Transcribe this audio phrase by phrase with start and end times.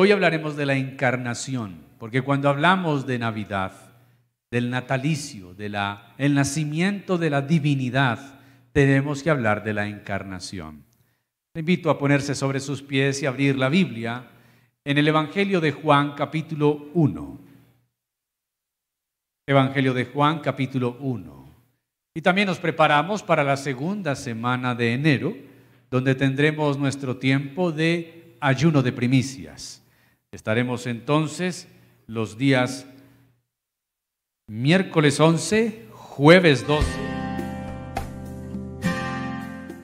[0.00, 3.72] Hoy hablaremos de la encarnación, porque cuando hablamos de Navidad,
[4.48, 5.76] del natalicio, del
[6.18, 8.38] el nacimiento de la divinidad,
[8.70, 10.84] tenemos que hablar de la encarnación.
[11.52, 14.28] Invito a ponerse sobre sus pies y abrir la Biblia
[14.84, 17.40] en el Evangelio de Juan capítulo 1.
[19.48, 21.56] Evangelio de Juan capítulo 1.
[22.14, 25.36] Y también nos preparamos para la segunda semana de enero,
[25.90, 29.82] donde tendremos nuestro tiempo de ayuno de primicias.
[30.30, 31.68] Estaremos entonces
[32.06, 32.86] los días
[34.46, 36.86] miércoles 11, jueves 12,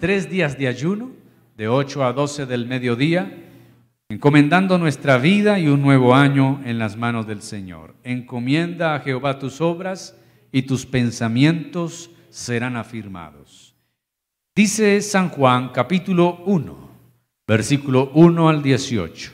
[0.00, 1.12] tres días de ayuno,
[1.56, 3.42] de 8 a 12 del mediodía,
[4.10, 7.94] encomendando nuestra vida y un nuevo año en las manos del Señor.
[8.04, 10.14] Encomienda a Jehová tus obras
[10.52, 13.74] y tus pensamientos serán afirmados.
[14.54, 16.90] Dice San Juan capítulo 1,
[17.46, 19.33] versículo 1 al 18.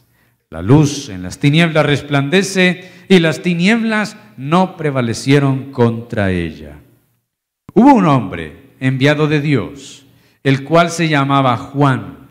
[0.51, 6.77] La luz en las tinieblas resplandece, y las tinieblas no prevalecieron contra ella.
[7.73, 10.05] Hubo un hombre enviado de Dios,
[10.43, 12.27] el cual se llamaba Juan.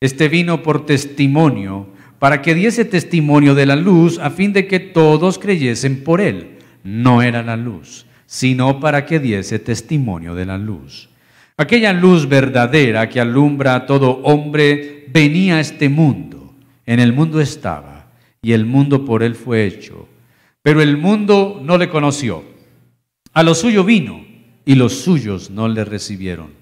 [0.00, 1.88] Este vino por testimonio,
[2.20, 6.58] para que diese testimonio de la luz, a fin de que todos creyesen por él.
[6.84, 11.08] No era la luz, sino para que diese testimonio de la luz.
[11.56, 16.35] Aquella luz verdadera que alumbra a todo hombre venía a este mundo.
[16.86, 20.08] En el mundo estaba, y el mundo por él fue hecho
[20.66, 22.42] pero el mundo no le conoció.
[23.32, 24.26] A lo suyo vino
[24.64, 26.54] y los suyos no le recibieron.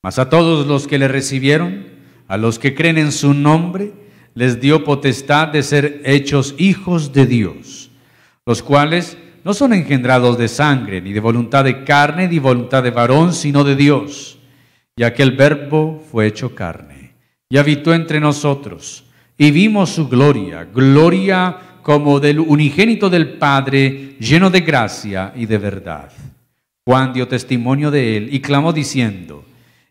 [0.00, 1.86] Mas a todos los que le recibieron,
[2.28, 3.94] a los que creen en su nombre,
[4.34, 7.90] les dio potestad de ser hechos hijos de Dios,
[8.46, 12.92] los cuales no son engendrados de sangre, ni de voluntad de carne, ni voluntad de
[12.92, 14.38] varón, sino de Dios.
[14.94, 17.14] Y aquel verbo fue hecho carne,
[17.50, 19.02] y habitó entre nosotros,
[19.42, 25.58] y vimos su gloria, gloria como del unigénito del Padre, lleno de gracia y de
[25.58, 26.12] verdad.
[26.86, 29.44] Juan dio testimonio de él y clamó diciendo,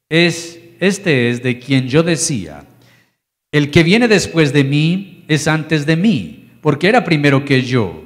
[0.08, 2.64] es, este es de quien yo decía,
[3.52, 8.06] el que viene después de mí es antes de mí, porque era primero que yo,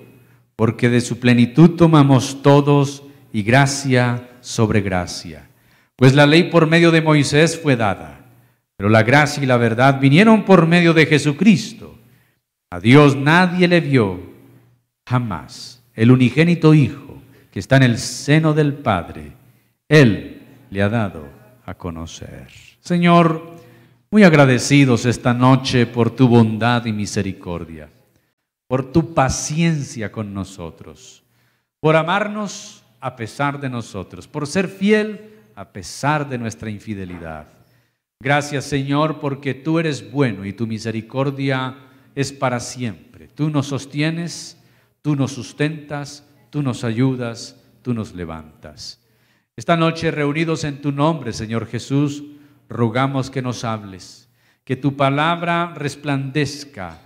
[0.55, 5.47] porque de su plenitud tomamos todos y gracia sobre gracia.
[5.95, 8.24] Pues la ley por medio de Moisés fue dada,
[8.77, 11.97] pero la gracia y la verdad vinieron por medio de Jesucristo.
[12.69, 14.19] A Dios nadie le vio
[15.05, 15.83] jamás.
[15.93, 17.05] El unigénito Hijo
[17.55, 19.31] que está en el seno del Padre,
[19.87, 21.25] Él le ha dado
[21.65, 22.49] a conocer.
[22.81, 23.49] Señor,
[24.11, 27.89] muy agradecidos esta noche por tu bondad y misericordia,
[28.67, 31.23] por tu paciencia con nosotros,
[31.79, 35.21] por amarnos a pesar de nosotros, por ser fiel
[35.55, 37.47] a pesar de nuestra infidelidad.
[38.19, 41.77] Gracias Señor porque tú eres bueno y tu misericordia
[42.15, 43.27] es para siempre.
[43.27, 44.57] Tú nos sostienes,
[45.01, 49.01] tú nos sustentas, tú nos ayudas, tú nos levantas.
[49.57, 52.23] Esta noche reunidos en tu nombre, Señor Jesús,
[52.67, 54.29] rogamos que nos hables,
[54.63, 56.99] que tu palabra resplandezca,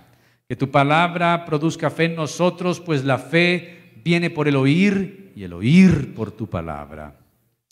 [0.48, 5.44] que tu palabra produzca fe en nosotros, pues la fe viene por el oír y
[5.44, 7.18] el oír por tu palabra.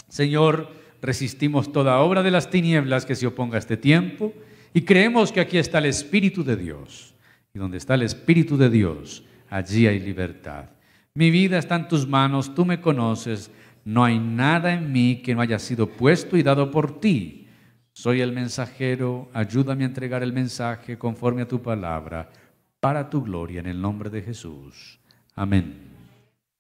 [0.09, 0.71] Señor,
[1.01, 4.33] resistimos toda obra de las tinieblas que se oponga a este tiempo
[4.75, 7.15] y creemos que aquí está el Espíritu de Dios
[7.55, 10.67] y donde está el Espíritu de Dios, allí hay libertad.
[11.15, 13.51] Mi vida está en tus manos, tú me conoces,
[13.85, 17.49] no hay nada en mí que no haya sido puesto y dado por ti.
[17.93, 22.31] Soy el mensajero, ayúdame a entregar el mensaje conforme a tu palabra,
[22.79, 25.01] para tu gloria, en el nombre de Jesús.
[25.35, 25.89] Amén.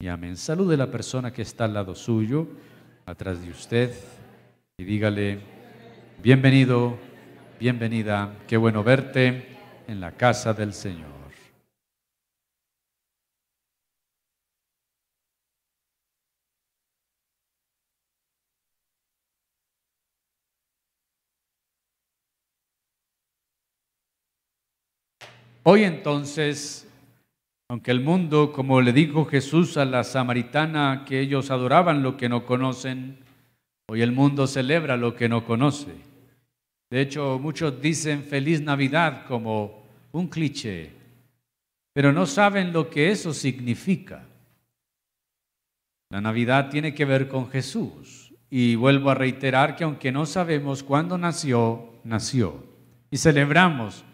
[0.01, 0.37] Y amén.
[0.37, 2.49] Salude a la persona que está al lado suyo,
[3.07, 3.93] atrás de usted,
[4.81, 5.41] y dígale,
[6.23, 6.97] bienvenido,
[7.59, 9.57] bienvenida, qué bueno verte
[9.89, 11.09] en la casa del Señor.
[25.65, 26.89] Hoy entonces,
[27.69, 32.29] aunque el mundo, como le dijo Jesús a la samaritana, que ellos adoraban lo que
[32.29, 33.19] no conocen,
[33.89, 35.93] hoy el mundo celebra lo que no conoce.
[36.91, 39.83] De hecho, muchos dicen feliz Navidad como
[40.13, 40.93] un cliché,
[41.93, 44.25] pero no saben lo que eso significa.
[46.11, 48.33] La Navidad tiene que ver con Jesús.
[48.51, 52.65] Y vuelvo a reiterar que aunque no sabemos cuándo nació, nació.
[53.11, 54.05] Y celebramos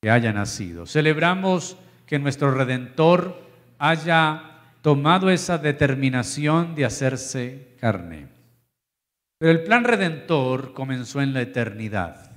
[0.00, 0.84] que haya nacido.
[0.86, 1.76] Celebramos
[2.06, 3.40] que nuestro Redentor
[3.78, 8.37] haya tomado esa determinación de hacerse carne.
[9.38, 12.32] Pero el plan redentor comenzó en la eternidad.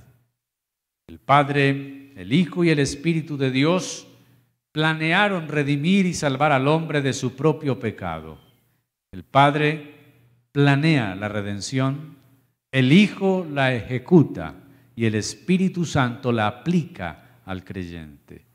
[1.08, 4.06] El Padre, el Hijo y el Espíritu de Dios
[4.70, 8.38] planearon redimir y salvar al hombre de su propio pecado.
[9.10, 9.94] El Padre
[10.52, 12.16] planea la redención,
[12.70, 14.54] el Hijo la ejecuta
[14.94, 18.46] y el Espíritu Santo la aplica al creyente.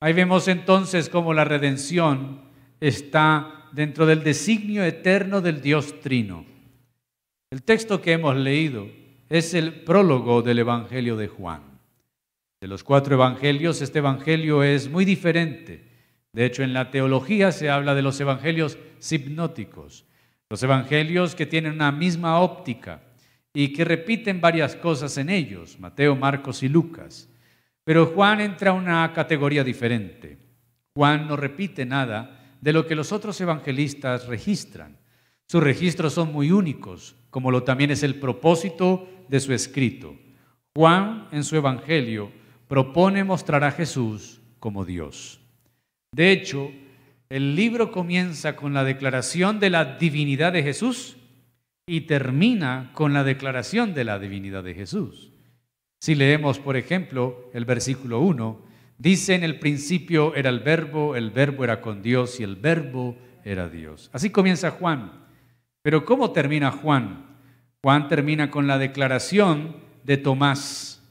[0.00, 2.40] Ahí vemos entonces cómo la redención
[2.80, 6.53] está dentro del designio eterno del Dios Trino.
[7.54, 8.88] El texto que hemos leído
[9.28, 11.62] es el prólogo del Evangelio de Juan.
[12.60, 15.88] De los cuatro evangelios, este evangelio es muy diferente.
[16.32, 18.76] De hecho, en la teología se habla de los evangelios
[19.08, 20.04] hipnóticos,
[20.50, 23.02] los evangelios que tienen una misma óptica
[23.52, 27.28] y que repiten varias cosas en ellos, Mateo, Marcos y Lucas.
[27.84, 30.38] Pero Juan entra a una categoría diferente.
[30.96, 34.98] Juan no repite nada de lo que los otros evangelistas registran.
[35.46, 40.14] Sus registros son muy únicos, como lo también es el propósito de su escrito.
[40.76, 42.30] Juan en su evangelio
[42.68, 45.40] propone mostrar a Jesús como Dios.
[46.14, 46.70] De hecho,
[47.28, 51.16] el libro comienza con la declaración de la divinidad de Jesús
[51.88, 55.32] y termina con la declaración de la divinidad de Jesús.
[56.00, 58.62] Si leemos, por ejemplo, el versículo 1,
[58.96, 63.18] dice en el principio era el verbo, el verbo era con Dios y el verbo
[63.42, 64.08] era Dios.
[64.12, 65.24] Así comienza Juan.
[65.82, 67.23] Pero ¿cómo termina Juan?
[67.84, 71.02] Juan termina con la declaración de Tomás.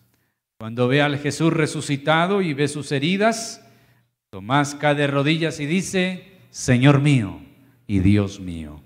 [0.58, 3.64] Cuando ve al Jesús resucitado y ve sus heridas,
[4.31, 7.40] Tomás cae de rodillas y dice, Señor mío
[7.86, 8.81] y Dios mío.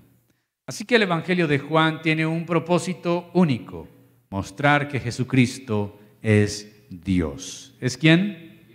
[0.66, 3.88] Así que el Evangelio de Juan tiene un propósito único,
[4.32, 7.74] mostrar que Jesucristo es Dios.
[7.80, 8.66] ¿Es quién?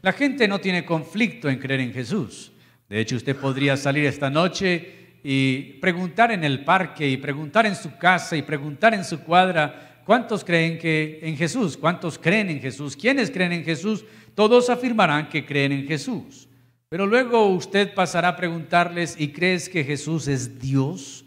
[0.00, 2.50] La gente no tiene conflicto en creer en Jesús.
[2.88, 7.76] De hecho, usted podría salir esta noche y preguntar en el parque y preguntar en
[7.76, 11.76] su casa y preguntar en su cuadra, ¿cuántos creen que en Jesús?
[11.76, 12.96] ¿Cuántos creen en Jesús?
[12.96, 14.04] ¿Quiénes creen en Jesús?
[14.34, 16.48] todos afirmarán que creen en Jesús.
[16.88, 21.24] Pero luego usted pasará a preguntarles, ¿y crees que Jesús es Dios?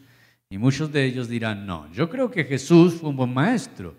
[0.50, 3.96] Y muchos de ellos dirán, no, yo creo que Jesús fue un buen maestro,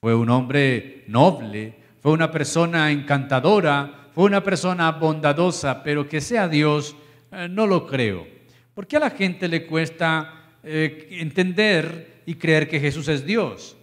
[0.00, 6.48] fue un hombre noble, fue una persona encantadora, fue una persona bondadosa, pero que sea
[6.48, 6.96] Dios,
[7.32, 8.37] eh, no lo creo.
[8.78, 13.76] ¿Por qué a la gente le cuesta eh, entender y creer que Jesús es Dios?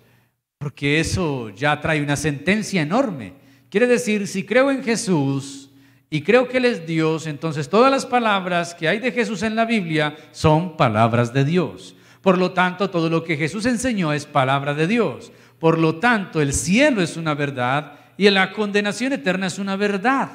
[0.57, 3.33] Porque eso ya trae una sentencia enorme.
[3.69, 5.69] Quiere decir, si creo en Jesús
[6.09, 9.57] y creo que Él es Dios, entonces todas las palabras que hay de Jesús en
[9.57, 11.97] la Biblia son palabras de Dios.
[12.21, 15.33] Por lo tanto, todo lo que Jesús enseñó es palabra de Dios.
[15.59, 20.31] Por lo tanto, el cielo es una verdad y la condenación eterna es una verdad.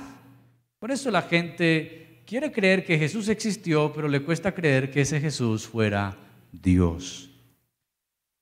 [0.79, 2.00] Por eso la gente
[2.31, 6.17] quiere creer que Jesús existió, pero le cuesta creer que ese Jesús fuera
[6.53, 7.29] Dios.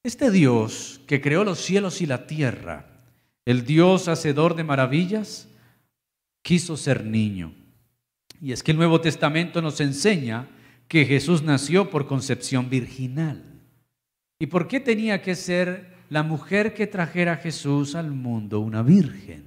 [0.02, 2.84] Este Dios que creó los cielos y la tierra,
[3.46, 5.48] el Dios hacedor de maravillas
[6.42, 7.54] quiso ser niño.
[8.42, 10.50] Y es que el Nuevo Testamento nos enseña
[10.86, 13.42] que Jesús nació por concepción virginal.
[14.38, 18.82] ¿Y por qué tenía que ser la mujer que trajera a Jesús al mundo una
[18.82, 19.46] virgen?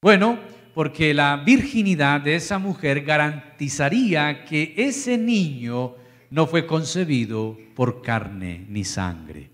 [0.00, 0.38] Bueno,
[0.74, 5.94] porque la virginidad de esa mujer garantizaría que ese niño
[6.30, 9.50] no fue concebido por carne ni sangre.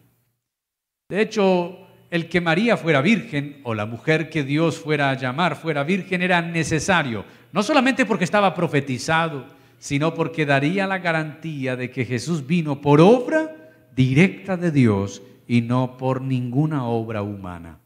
[1.09, 1.79] De hecho,
[2.11, 6.23] el que María fuera virgen o la mujer que Dios fuera a llamar fuera virgen
[6.23, 9.47] era necesario, no solamente porque estaba profetizado,
[9.79, 15.63] sino porque daría la garantía de que Jesús vino por obra directa de Dios y
[15.63, 17.79] no por ninguna obra humana.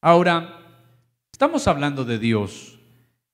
[0.00, 0.63] Ahora,
[1.44, 2.78] estamos hablando de Dios,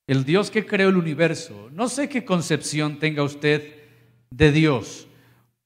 [0.08, 1.70] el Dios que creó el universo.
[1.72, 3.72] No sé qué concepción tenga usted
[4.30, 5.06] de Dios.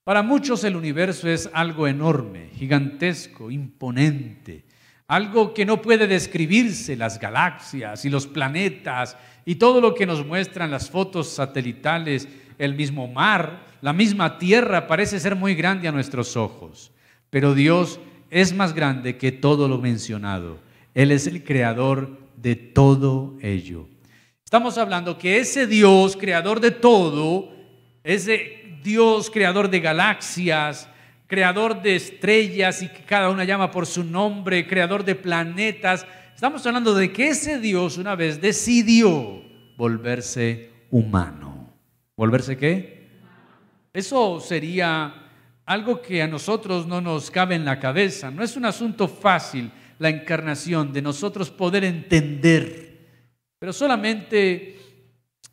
[0.05, 4.67] Para muchos el universo es algo enorme, gigantesco, imponente,
[5.09, 10.27] algo que no puede describirse, las galaxias y los planetas y todo lo que nos
[10.27, 15.93] muestran las fotos satelitales, el mismo mar, la misma tierra parece ser muy grande a
[15.93, 16.93] nuestros ojos,
[17.31, 20.59] pero Dios es más grande que todo lo mencionado.
[20.93, 23.89] Él es el creador de todo ello.
[24.45, 27.53] Estamos hablando que ese Dios, creador de todo,
[28.05, 30.89] ese Dios creador de galaxias,
[31.27, 36.07] creador de estrellas y que cada una llama por su nombre, creador de planetas.
[36.35, 39.43] Estamos hablando de que ese Dios una vez decidió
[39.77, 41.73] volverse humano.
[42.17, 43.09] ¿Volverse qué?
[43.93, 45.15] Eso sería
[45.67, 48.31] algo que a nosotros no nos cabe en la cabeza.
[48.31, 49.71] No es un asunto fácil
[50.05, 53.09] la encarnación, de nosotros poder entender.
[53.59, 54.77] Pero solamente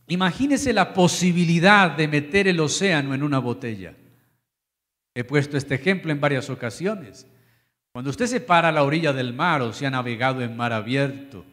[0.08, 3.96] imagínese la posibilidad de meter el océano en una botella.
[5.15, 7.25] He puesto este ejemplo en varias ocasiones.
[7.93, 10.74] Cuando usted se para a la orilla del mar o se ha navegado en mar
[10.74, 11.46] abierto,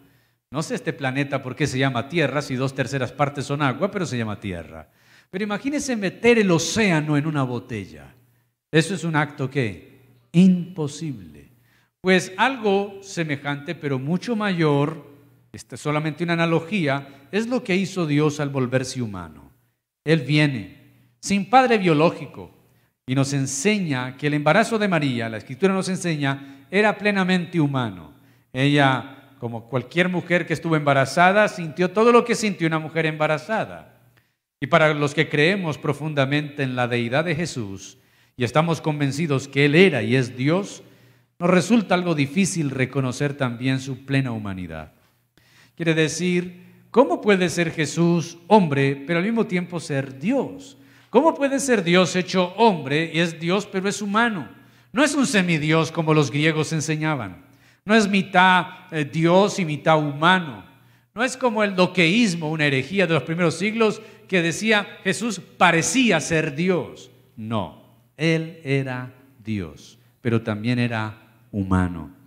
[0.51, 3.93] no sé este planeta por qué se llama Tierra, si dos terceras partes son agua,
[3.93, 4.89] pero se llama Tierra.
[5.31, 8.13] Pero imagínese meter el océano en una botella.
[8.73, 10.01] Eso es un acto que
[10.33, 11.38] imposible.
[12.01, 15.07] Pues algo semejante, pero mucho mayor,
[15.53, 19.51] esta es solamente una analogía, es lo que hizo Dios al volverse humano.
[20.05, 20.79] Él viene
[21.21, 22.51] sin padre biológico
[23.07, 28.13] y nos enseña que el embarazo de María, la escritura nos enseña, era plenamente humano.
[28.53, 33.95] Ella como cualquier mujer que estuvo embarazada, sintió todo lo que sintió una mujer embarazada.
[34.61, 37.99] Y para los que creemos profundamente en la deidad de Jesús
[38.37, 40.83] y estamos convencidos que Él era y es Dios,
[41.39, 44.93] nos resulta algo difícil reconocer también su plena humanidad.
[45.77, 50.77] Quiere decir, ¿cómo puede ser Jesús hombre, pero al mismo tiempo ser Dios?
[51.11, 54.49] ¿Cómo puede ser Dios hecho hombre y es Dios, pero es humano?
[54.93, 57.45] No es un semidios como los griegos enseñaban.
[57.85, 60.65] No es mitad eh, Dios y mitad humano.
[61.15, 66.21] No es como el doqueísmo, una herejía de los primeros siglos que decía Jesús parecía
[66.21, 67.11] ser Dios.
[67.37, 72.19] No, Él era Dios, pero también era humano.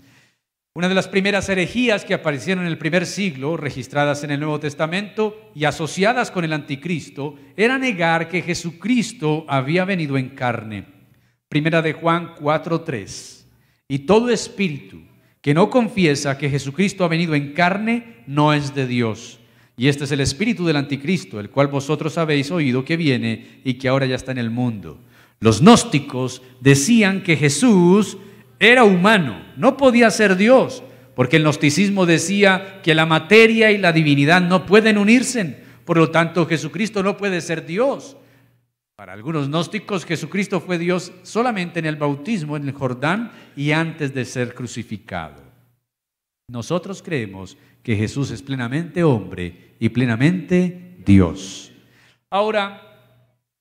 [0.74, 4.60] Una de las primeras herejías que aparecieron en el primer siglo, registradas en el Nuevo
[4.60, 10.86] Testamento y asociadas con el anticristo, era negar que Jesucristo había venido en carne.
[11.50, 13.46] Primera de Juan 4:3.
[13.90, 15.02] Y todo espíritu
[15.42, 19.40] que no confiesa que Jesucristo ha venido en carne no es de Dios.
[19.76, 23.74] Y este es el espíritu del anticristo, el cual vosotros habéis oído que viene y
[23.74, 25.00] que ahora ya está en el mundo.
[25.40, 28.18] Los gnósticos decían que Jesús
[28.62, 30.84] era humano, no podía ser Dios,
[31.16, 36.12] porque el gnosticismo decía que la materia y la divinidad no pueden unirse, por lo
[36.12, 38.18] tanto Jesucristo no puede ser Dios.
[38.96, 44.14] Para algunos gnósticos, Jesucristo fue Dios solamente en el bautismo, en el Jordán y antes
[44.14, 45.42] de ser crucificado.
[46.48, 51.72] Nosotros creemos que Jesús es plenamente hombre y plenamente Dios.
[52.30, 52.80] Ahora,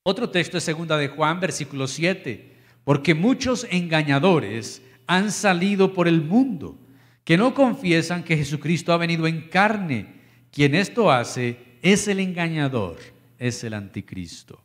[0.03, 2.53] otro texto es segunda de Juan, versículo 7,
[2.83, 6.79] porque muchos engañadores han salido por el mundo
[7.25, 10.05] que no confiesan que Jesucristo ha venido en carne.
[10.51, 12.97] Quien esto hace es el engañador,
[13.37, 14.63] es el anticristo.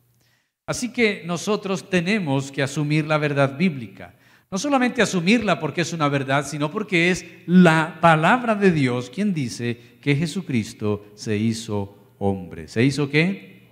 [0.65, 4.15] Así que nosotros tenemos que asumir la verdad bíblica.
[4.49, 9.33] No solamente asumirla porque es una verdad, sino porque es la palabra de Dios quien
[9.33, 12.69] dice que Jesucristo se hizo hombre.
[12.69, 13.67] ¿Se hizo qué?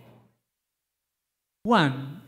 [1.63, 2.21] Juan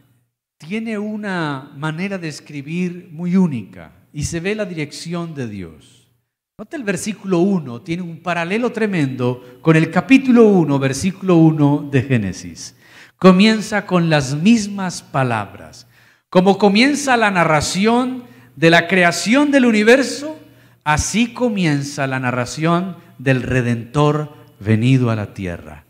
[0.57, 6.09] tiene una manera de escribir muy única y se ve la dirección de Dios.
[6.57, 12.01] Nota el versículo 1, tiene un paralelo tremendo con el capítulo 1, versículo 1 de
[12.01, 12.75] Génesis
[13.17, 15.87] comienza con las mismas palabras.
[16.29, 18.23] Como comienza la narración
[18.55, 20.37] de la creación del universo,
[20.83, 25.85] así comienza la narración del Redentor venido a la tierra.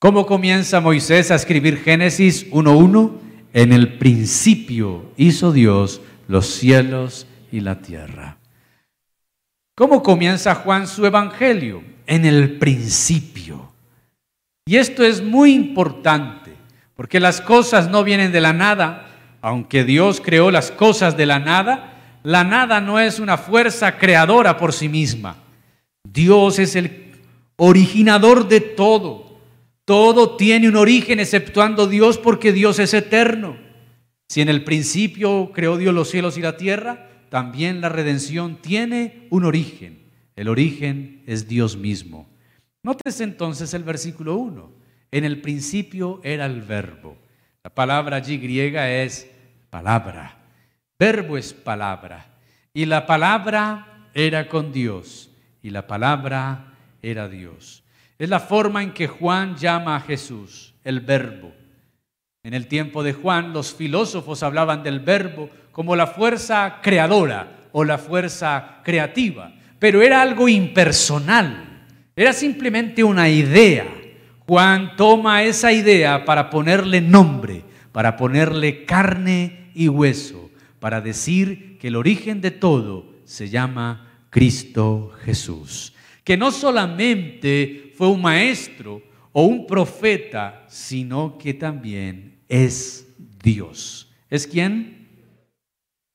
[0.00, 3.12] ¿Cómo comienza Moisés a escribir Génesis 1.1?
[3.52, 8.38] En el principio hizo Dios los cielos y la tierra.
[9.74, 11.82] ¿Cómo comienza Juan su evangelio?
[12.06, 13.72] En el principio.
[14.66, 16.52] Y esto es muy importante
[16.94, 19.06] porque las cosas no vienen de la nada.
[19.40, 24.56] Aunque Dios creó las cosas de la nada, la nada no es una fuerza creadora
[24.56, 25.36] por sí misma.
[26.04, 27.12] Dios es el
[27.56, 29.38] originador de todo.
[29.84, 33.56] Todo tiene un origen exceptuando Dios porque Dios es eterno.
[34.28, 39.26] Si en el principio creó Dios los cielos y la tierra, también la redención tiene
[39.30, 40.06] un origen.
[40.36, 42.28] El origen es Dios mismo.
[42.82, 44.72] Notes entonces el versículo 1.
[45.10, 47.16] En el principio era el verbo.
[47.64, 49.30] La palabra allí griega es
[49.70, 50.38] palabra.
[50.98, 52.26] Verbo es palabra.
[52.72, 55.30] Y la palabra era con Dios.
[55.62, 57.82] Y la palabra era Dios.
[58.18, 61.52] Es la forma en que Juan llama a Jesús, el verbo.
[62.42, 67.84] En el tiempo de Juan, los filósofos hablaban del verbo como la fuerza creadora o
[67.84, 71.84] la fuerza creativa, pero era algo impersonal,
[72.16, 73.86] era simplemente una idea
[74.48, 81.86] Juan toma esa idea para ponerle nombre, para ponerle carne y hueso, para decir que
[81.86, 85.92] el origen de todo se llama Cristo Jesús,
[86.24, 93.06] que no solamente fue un maestro o un profeta, sino que también es
[93.40, 94.10] Dios.
[94.28, 94.97] ¿Es quién?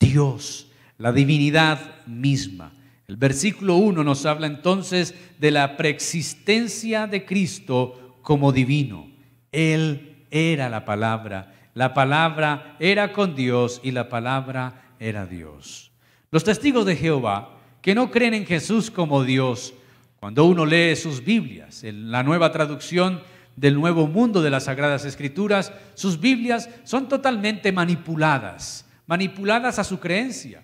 [0.04, 0.68] Dios,
[0.98, 2.74] la divinidad misma.
[3.08, 9.08] El versículo 1 nos habla entonces de la preexistencia de Cristo como divino.
[9.52, 15.92] Él era la palabra, la palabra era con Dios y la palabra era Dios.
[16.32, 19.74] Los testigos de Jehová que no creen en Jesús como Dios,
[20.20, 23.22] cuando uno lee sus Biblias, en la nueva traducción
[23.56, 30.00] del Nuevo Mundo de las Sagradas Escrituras, sus Biblias son totalmente manipuladas, manipuladas a su
[30.00, 30.64] creencia.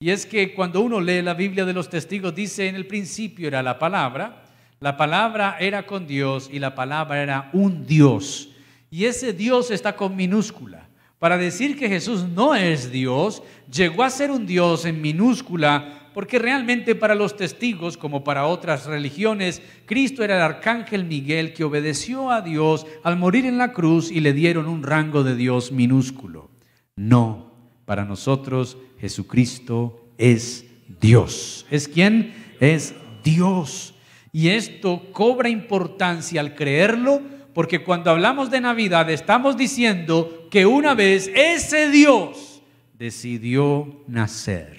[0.00, 3.48] Y es que cuando uno lee la Biblia de los testigos, dice en el principio
[3.48, 4.44] era la palabra,
[4.80, 8.50] la palabra era con Dios y la palabra era un Dios.
[8.90, 10.88] Y ese Dios está con minúscula.
[11.18, 13.42] Para decir que Jesús no es Dios,
[13.72, 18.86] llegó a ser un Dios en minúscula, porque realmente para los testigos, como para otras
[18.86, 24.12] religiones, Cristo era el arcángel Miguel que obedeció a Dios al morir en la cruz
[24.12, 26.50] y le dieron un rango de Dios minúsculo.
[26.94, 27.47] No,
[27.88, 30.66] para nosotros Jesucristo es
[31.00, 31.64] Dios.
[31.70, 32.34] ¿Es quién?
[32.60, 33.94] Es Dios.
[34.30, 37.22] Y esto cobra importancia al creerlo,
[37.54, 42.60] porque cuando hablamos de Navidad estamos diciendo que una vez ese Dios
[42.92, 44.78] decidió nacer.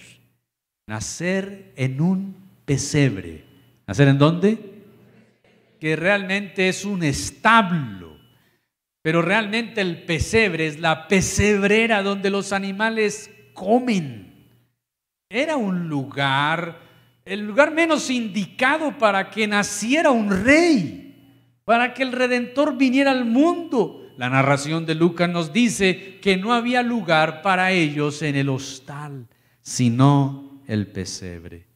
[0.85, 3.43] Nacer en un pesebre.
[3.87, 4.59] ¿Nacer en dónde?
[5.79, 8.08] Que realmente es un establo.
[9.01, 14.29] Pero realmente el pesebre es la pesebrera donde los animales comen.
[15.29, 16.79] Era un lugar,
[17.23, 23.25] el lugar menos indicado para que naciera un rey, para que el redentor viniera al
[23.25, 24.11] mundo.
[24.17, 29.27] La narración de Lucas nos dice que no había lugar para ellos en el hostal,
[29.61, 31.67] sino el pesebre.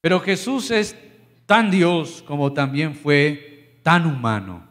[0.00, 0.96] Pero Jesús es
[1.44, 4.66] tan Dios como también fue tan humano.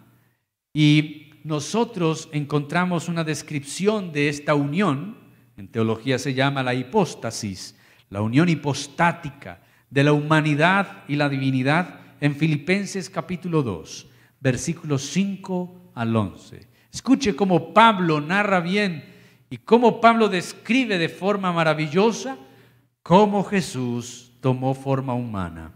[0.73, 5.21] Y nosotros encontramos una descripción de esta unión
[5.61, 7.75] en teología se llama la hipóstasis,
[8.09, 14.07] la unión hipostática de la humanidad y la divinidad en Filipenses capítulo 2,
[14.39, 16.67] versículos 5 al 11.
[16.91, 19.05] Escuche cómo Pablo narra bien
[19.51, 22.37] y cómo Pablo describe de forma maravillosa
[23.03, 25.73] cómo Jesús tomó forma humana.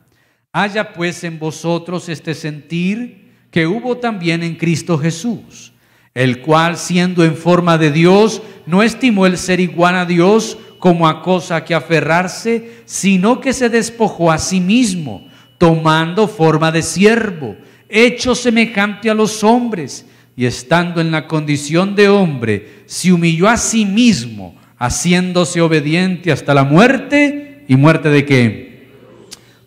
[0.51, 3.24] Haya pues en vosotros este sentir
[3.55, 5.71] que hubo también en Cristo Jesús
[6.13, 11.07] el cual siendo en forma de Dios, no estimó el ser igual a Dios como
[11.07, 17.57] a cosa que aferrarse, sino que se despojó a sí mismo, tomando forma de siervo,
[17.89, 20.05] hecho semejante a los hombres,
[20.37, 26.53] y estando en la condición de hombre, se humilló a sí mismo, haciéndose obediente hasta
[26.53, 28.89] la muerte, y muerte de qué?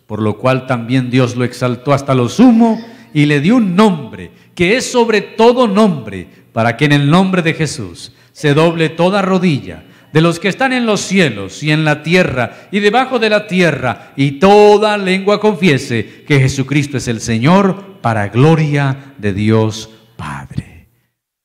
[0.07, 2.79] Por lo cual también Dios lo exaltó hasta lo sumo
[3.13, 7.41] y le dio un nombre que es sobre todo nombre para que en el nombre
[7.41, 11.85] de Jesús se doble toda rodilla de los que están en los cielos y en
[11.85, 17.21] la tierra y debajo de la tierra, y toda lengua confiese que Jesucristo es el
[17.21, 20.87] Señor para gloria de Dios Padre.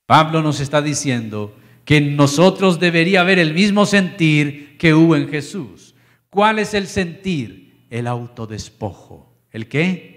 [0.06, 5.28] Pablo nos está diciendo que en nosotros debería haber el mismo sentir que hubo en
[5.28, 5.94] Jesús.
[6.30, 7.86] ¿Cuál es el sentir?
[7.90, 9.34] El autodespojo.
[9.50, 10.13] ¿El qué?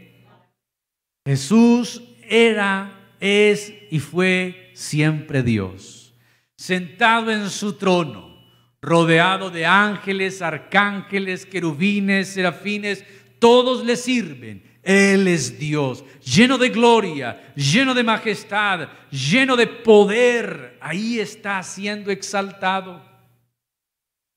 [1.28, 6.14] Jesús era, es y fue siempre Dios,
[6.56, 8.48] sentado en su trono,
[8.82, 13.04] rodeado de ángeles, arcángeles, querubines, serafines,
[13.40, 14.64] todos le sirven.
[14.84, 20.78] Él es Dios, lleno de gloria, lleno de majestad, lleno de poder.
[20.80, 23.04] Ahí está siendo exaltado.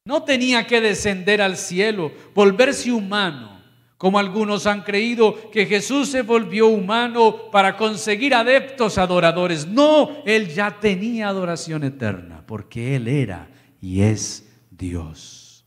[0.04, 3.59] No tenía que descender al cielo, volverse humano
[4.00, 9.66] como algunos han creído que Jesús se volvió humano para conseguir adeptos adoradores.
[9.66, 15.66] No, Él ya tenía adoración eterna, porque Él era y es Dios.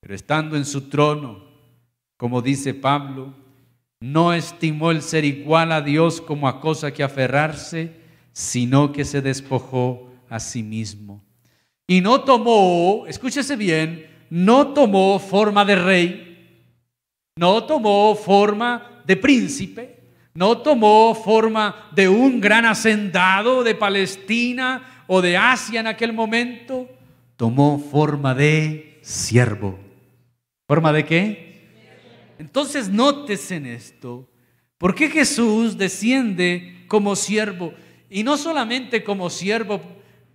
[0.00, 1.44] Pero estando en su trono,
[2.16, 3.34] como dice Pablo,
[4.00, 7.92] no estimó el ser igual a Dios como a cosa que aferrarse,
[8.32, 11.22] sino que se despojó a sí mismo.
[11.86, 16.27] Y no tomó, escúchese bien, no tomó forma de rey
[17.38, 20.00] no tomó forma de príncipe,
[20.34, 26.88] no tomó forma de un gran hacendado de Palestina o de Asia en aquel momento,
[27.36, 29.78] tomó forma de siervo.
[30.66, 32.34] ¿Forma de qué?
[32.40, 34.28] Entonces nótese en esto.
[34.76, 37.72] ¿Por qué Jesús desciende como siervo?
[38.10, 39.80] Y no solamente como siervo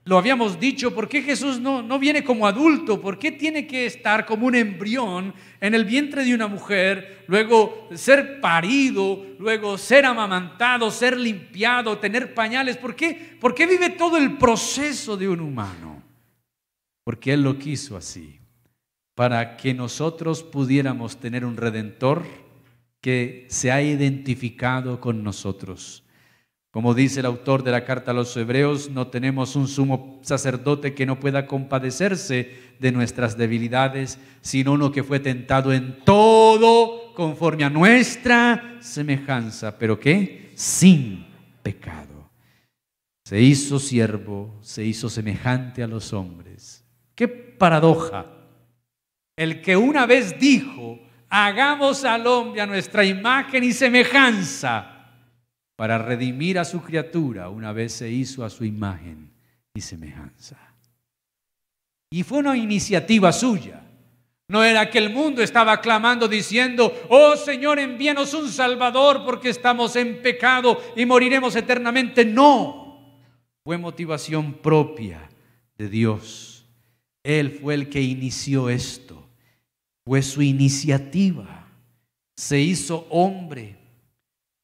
[0.06, 3.00] lo habíamos dicho, ¿por qué Jesús no, no viene como adulto?
[3.00, 7.88] ¿Por qué tiene que estar como un embrión en el vientre de una mujer, luego
[7.94, 12.76] ser parido, luego ser amamantado, ser limpiado, tener pañales?
[12.76, 16.04] ¿Por qué, ¿Por qué vive todo el proceso de un humano?
[17.06, 18.42] Porque Él lo quiso así,
[19.16, 22.26] para que nosotros pudiéramos tener un redentor
[23.00, 26.04] que se ha identificado con nosotros
[26.74, 30.96] como dice el autor de la carta a los hebreos, no tenemos un sumo sacerdote
[30.96, 37.64] que no pueda compadecerse de nuestras debilidades, sino uno que fue tentado en todo conforme
[37.64, 41.28] a nuestra semejanza, pero que sin
[41.62, 42.32] pecado.
[43.24, 46.84] Se hizo siervo, se hizo semejante a los hombres.
[47.14, 48.26] Qué paradoja.
[49.38, 54.93] El que una vez dijo, hagamos al hombre a nuestra imagen y semejanza
[55.84, 59.30] para redimir a su criatura, una vez se hizo a su imagen
[59.74, 60.58] y semejanza.
[62.10, 63.82] Y fue una iniciativa suya.
[64.48, 69.98] No era que el mundo estaba clamando diciendo, oh Señor, envíanos un Salvador porque estamos
[69.98, 72.24] en pecado y moriremos eternamente.
[72.24, 73.20] No,
[73.66, 75.30] fue motivación propia
[75.78, 76.66] de Dios.
[77.24, 79.28] Él fue el que inició esto.
[80.06, 81.68] Fue su iniciativa.
[82.38, 83.83] Se hizo hombre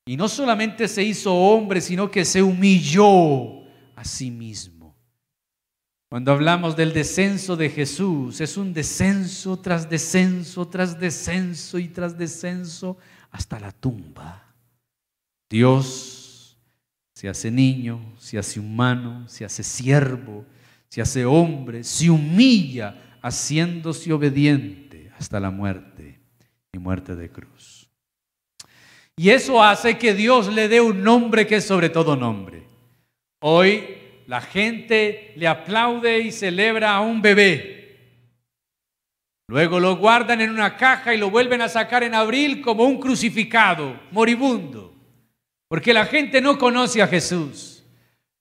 [0.06, 3.64] y no solamente se hizo hombre, sino que se humilló
[3.96, 4.96] a sí mismo.
[6.10, 12.18] Cuando hablamos del descenso de Jesús, es un descenso tras descenso, tras descenso y tras
[12.18, 12.98] descenso
[13.30, 14.56] hasta la tumba.
[15.48, 16.58] Dios
[17.14, 20.46] se hace niño, se hace humano, se hace siervo,
[20.88, 26.20] se hace hombre, se humilla haciéndose obediente hasta la muerte
[26.74, 27.79] y muerte de cruz.
[29.20, 32.64] Y eso hace que Dios le dé un nombre que es sobre todo nombre.
[33.42, 33.84] Hoy
[34.28, 37.98] la gente le aplaude y celebra a un bebé.
[39.50, 42.98] Luego lo guardan en una caja y lo vuelven a sacar en abril como un
[42.98, 44.96] crucificado, moribundo.
[45.68, 47.84] Porque la gente no conoce a Jesús.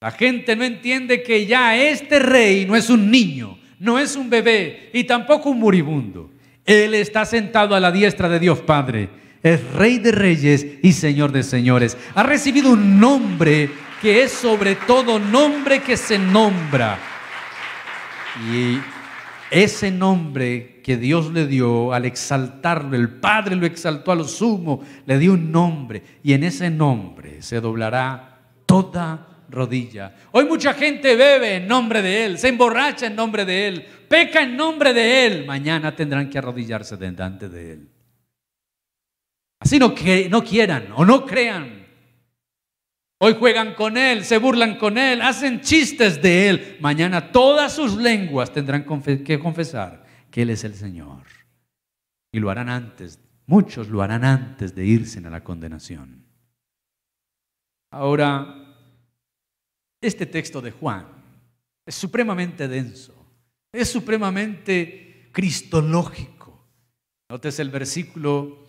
[0.00, 4.30] La gente no entiende que ya este rey no es un niño, no es un
[4.30, 6.30] bebé y tampoco un moribundo.
[6.64, 11.32] Él está sentado a la diestra de Dios Padre es Rey de Reyes y Señor
[11.32, 11.96] de Señores.
[12.14, 13.70] Ha recibido un nombre
[14.00, 16.98] que es sobre todo nombre que se nombra.
[18.52, 18.78] Y
[19.50, 24.82] ese nombre que Dios le dio al exaltarlo, el Padre lo exaltó a lo sumo,
[25.06, 30.14] le dio un nombre y en ese nombre se doblará toda rodilla.
[30.32, 34.42] Hoy mucha gente bebe en nombre de Él, se emborracha en nombre de Él, peca
[34.42, 35.46] en nombre de Él.
[35.46, 37.88] Mañana tendrán que arrodillarse delante de Él.
[39.60, 41.86] Así no, quieran o no crean.
[43.20, 46.76] Hoy juegan con Él, se burlan con Él, hacen chistes de Él.
[46.80, 48.84] Mañana todas sus lenguas tendrán
[49.24, 51.24] que confesar que Él es el Señor.
[52.32, 56.24] Y lo harán antes, muchos lo harán antes de irse a la condenación.
[57.90, 58.76] Ahora,
[60.00, 61.06] este texto de Juan
[61.84, 63.14] es supremamente denso,
[63.72, 66.68] es supremamente cristológico.
[67.28, 68.67] Notes el versículo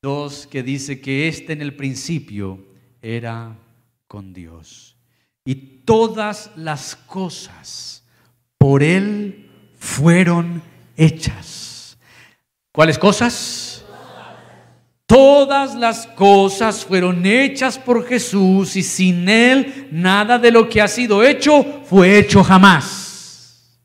[0.00, 2.64] Dos, que dice que este en el principio
[3.02, 3.56] era
[4.06, 4.96] con Dios.
[5.44, 8.04] Y todas las cosas
[8.58, 10.62] por Él fueron
[10.96, 11.98] hechas.
[12.70, 13.84] ¿Cuáles cosas?
[15.06, 20.86] Todas las cosas fueron hechas por Jesús y sin Él nada de lo que ha
[20.86, 23.80] sido hecho fue hecho jamás.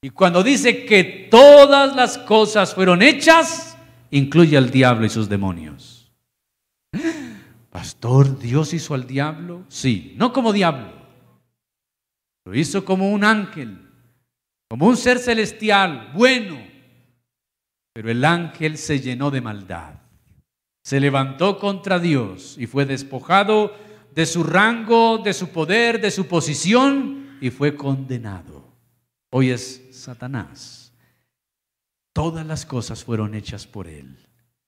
[0.00, 3.67] Y cuando dice que todas las cosas fueron hechas,
[4.10, 6.12] incluye al diablo y sus demonios.
[7.70, 9.64] Pastor, ¿Dios hizo al diablo?
[9.68, 10.92] Sí, no como diablo.
[12.44, 13.78] Lo hizo como un ángel,
[14.68, 16.58] como un ser celestial, bueno.
[17.92, 19.94] Pero el ángel se llenó de maldad.
[20.82, 23.76] Se levantó contra Dios y fue despojado
[24.14, 28.64] de su rango, de su poder, de su posición y fue condenado.
[29.30, 30.87] Hoy es Satanás
[32.18, 34.16] todas las cosas fueron hechas por Él.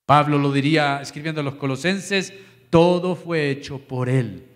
[0.07, 2.33] Pablo lo diría escribiendo a los colosenses,
[2.71, 4.47] todo fue hecho por Él.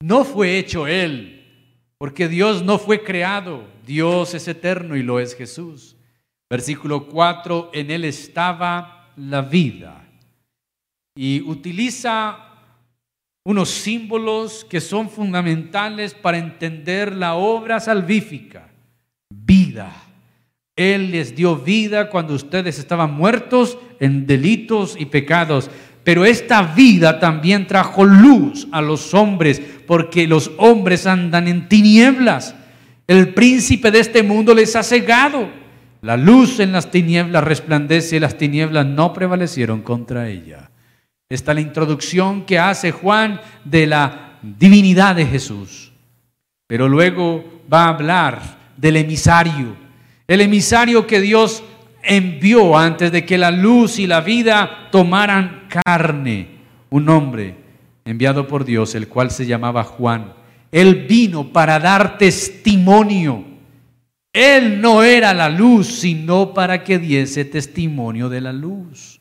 [0.00, 1.44] No fue hecho Él,
[1.98, 5.96] porque Dios no fue creado, Dios es eterno y lo es Jesús.
[6.48, 10.08] Versículo 4, en Él estaba la vida.
[11.16, 12.38] Y utiliza
[13.44, 18.70] unos símbolos que son fundamentales para entender la obra salvífica.
[19.28, 20.05] Vida
[20.76, 25.70] él les dio vida cuando ustedes estaban muertos en delitos y pecados.
[26.04, 32.54] Pero esta vida también trajo luz a los hombres porque los hombres andan en tinieblas.
[33.06, 35.48] El príncipe de este mundo les ha cegado.
[36.02, 40.70] La luz en las tinieblas resplandece y las tinieblas no prevalecieron contra ella.
[41.28, 45.92] Esta es la introducción que hace Juan de la divinidad de Jesús.
[46.68, 48.40] Pero luego va a hablar
[48.76, 49.85] del emisario,
[50.28, 51.62] el emisario que Dios
[52.02, 56.48] envió antes de que la luz y la vida tomaran carne,
[56.90, 57.54] un hombre
[58.04, 60.32] enviado por Dios, el cual se llamaba Juan.
[60.70, 63.44] Él vino para dar testimonio.
[64.32, 69.20] Él no era la luz, sino para que diese testimonio de la luz.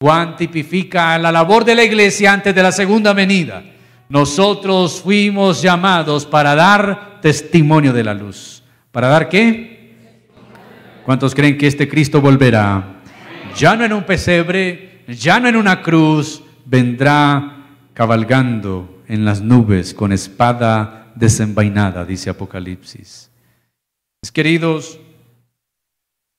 [0.00, 3.62] Juan tipifica la labor de la iglesia antes de la segunda venida.
[4.08, 8.62] Nosotros fuimos llamados para dar testimonio de la luz.
[8.90, 9.79] ¿Para dar qué?
[11.04, 13.02] ¿Cuántos creen que este Cristo volverá?
[13.56, 19.92] Ya no en un pesebre, ya no en una cruz, vendrá cabalgando en las nubes
[19.92, 23.30] con espada desenvainada, dice Apocalipsis.
[24.22, 25.00] Mis queridos,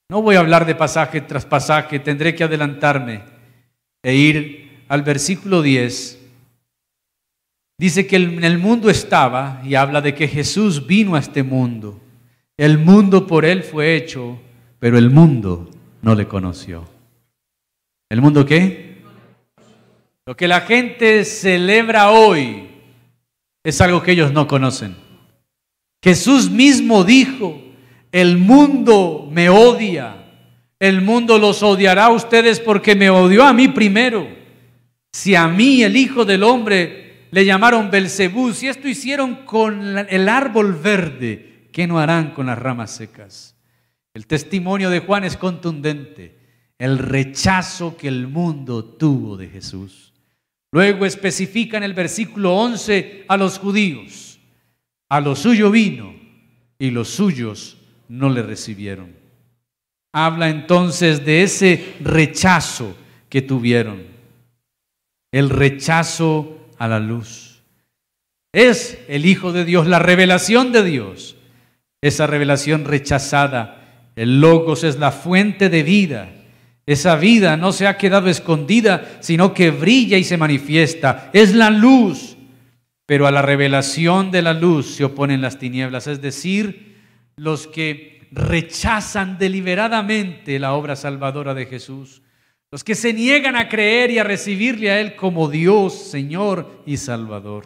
[0.10, 3.24] no voy a hablar de pasaje tras pasaje, tendré que adelantarme
[4.04, 6.21] e ir al versículo 10
[7.82, 12.00] Dice que en el mundo estaba y habla de que Jesús vino a este mundo.
[12.56, 14.39] El mundo por él fue hecho,
[14.82, 15.70] pero el mundo
[16.02, 16.89] no le conoció.
[18.10, 19.04] ¿El mundo qué?
[20.26, 22.67] Lo que la gente celebra hoy
[23.63, 24.96] es algo que ellos no conocen.
[26.04, 27.62] Jesús mismo dijo,
[28.12, 30.26] el mundo me odia,
[30.80, 34.28] el mundo los odiará a ustedes porque me odió a mí primero.
[35.13, 38.52] Si a mí el Hijo del Hombre le llamaron Belcebú.
[38.52, 43.56] Si esto hicieron con el árbol verde, ¿qué no harán con las ramas secas?
[44.13, 46.38] El testimonio de Juan es contundente.
[46.78, 50.13] El rechazo que el mundo tuvo de Jesús.
[50.71, 54.39] Luego especifica en el versículo 11 a los judíos.
[55.10, 56.15] A lo suyo vino
[56.80, 59.13] y los suyos no le recibieron.
[60.13, 62.95] Habla entonces de ese rechazo
[63.30, 64.04] que tuvieron.
[65.32, 67.62] El rechazo a la luz.
[68.54, 71.38] Es el Hijo de Dios, la revelación de Dios.
[72.02, 73.81] Esa revelación rechazada.
[74.21, 76.29] El Logos es la fuente de vida.
[76.86, 81.31] Esa vida no se ha quedado escondida, sino que brilla y se manifiesta.
[81.34, 82.38] Es la luz.
[83.07, 86.97] Pero a la revelación de la luz se oponen las tinieblas, es decir,
[87.36, 92.21] los que rechazan deliberadamente la obra salvadora de Jesús.
[92.69, 96.97] Los que se niegan a creer y a recibirle a Él como Dios, Señor y
[96.97, 97.65] Salvador.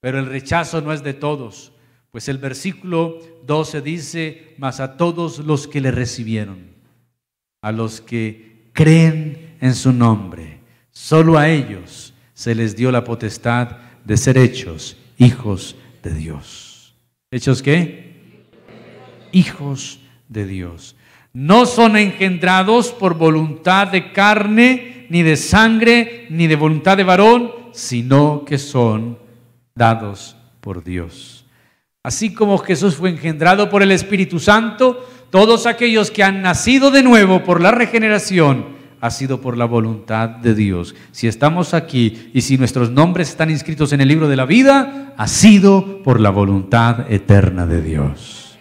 [0.00, 1.72] Pero el rechazo no es de todos,
[2.14, 6.60] pues el versículo 12 dice, mas a todos los que le recibieron,
[7.60, 10.60] a los que creen en su nombre,
[10.92, 15.74] solo a ellos se les dio la potestad de ser hechos hijos
[16.04, 16.94] de Dios.
[17.32, 18.44] ¿Hechos qué?
[19.32, 19.98] Hijos
[20.28, 20.94] de Dios
[21.32, 27.50] no son engendrados por voluntad de carne, ni de sangre, ni de voluntad de varón,
[27.72, 29.18] sino que son
[29.74, 31.43] dados por Dios.
[32.04, 37.02] Así como Jesús fue engendrado por el Espíritu Santo, todos aquellos que han nacido de
[37.02, 40.94] nuevo por la regeneración, ha sido por la voluntad de Dios.
[41.12, 45.14] Si estamos aquí y si nuestros nombres están inscritos en el libro de la vida,
[45.16, 48.58] ha sido por la voluntad eterna de Dios.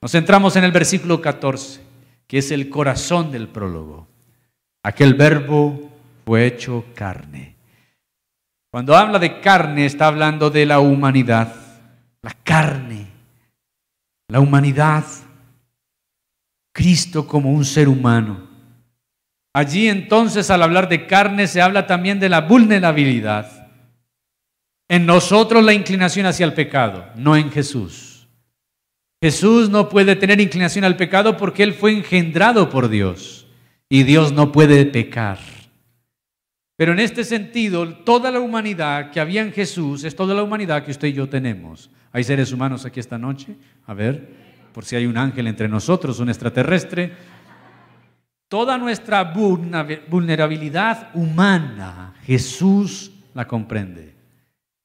[0.00, 1.88] Nos centramos en el versículo 14
[2.26, 4.06] que es el corazón del prólogo.
[4.82, 5.90] Aquel verbo
[6.26, 7.56] fue hecho carne.
[8.70, 11.67] Cuando habla de carne está hablando de la humanidad,
[12.22, 13.06] la carne,
[14.28, 15.04] la humanidad,
[16.72, 18.48] Cristo como un ser humano.
[19.54, 23.68] Allí entonces al hablar de carne se habla también de la vulnerabilidad.
[24.88, 28.28] En nosotros la inclinación hacia el pecado, no en Jesús.
[29.22, 33.46] Jesús no puede tener inclinación al pecado porque Él fue engendrado por Dios
[33.88, 35.38] y Dios no puede pecar.
[36.76, 40.84] Pero en este sentido, toda la humanidad que había en Jesús es toda la humanidad
[40.84, 41.90] que usted y yo tenemos.
[42.12, 43.56] ¿Hay seres humanos aquí esta noche?
[43.86, 44.28] A ver,
[44.72, 47.12] por si hay un ángel entre nosotros, un extraterrestre.
[48.48, 54.14] Toda nuestra vulnerabilidad humana, Jesús la comprende.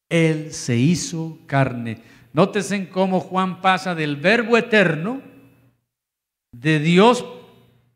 [0.09, 2.01] Él se hizo carne.
[2.33, 5.21] Nótese cómo Juan pasa del verbo eterno,
[6.51, 7.25] de Dios,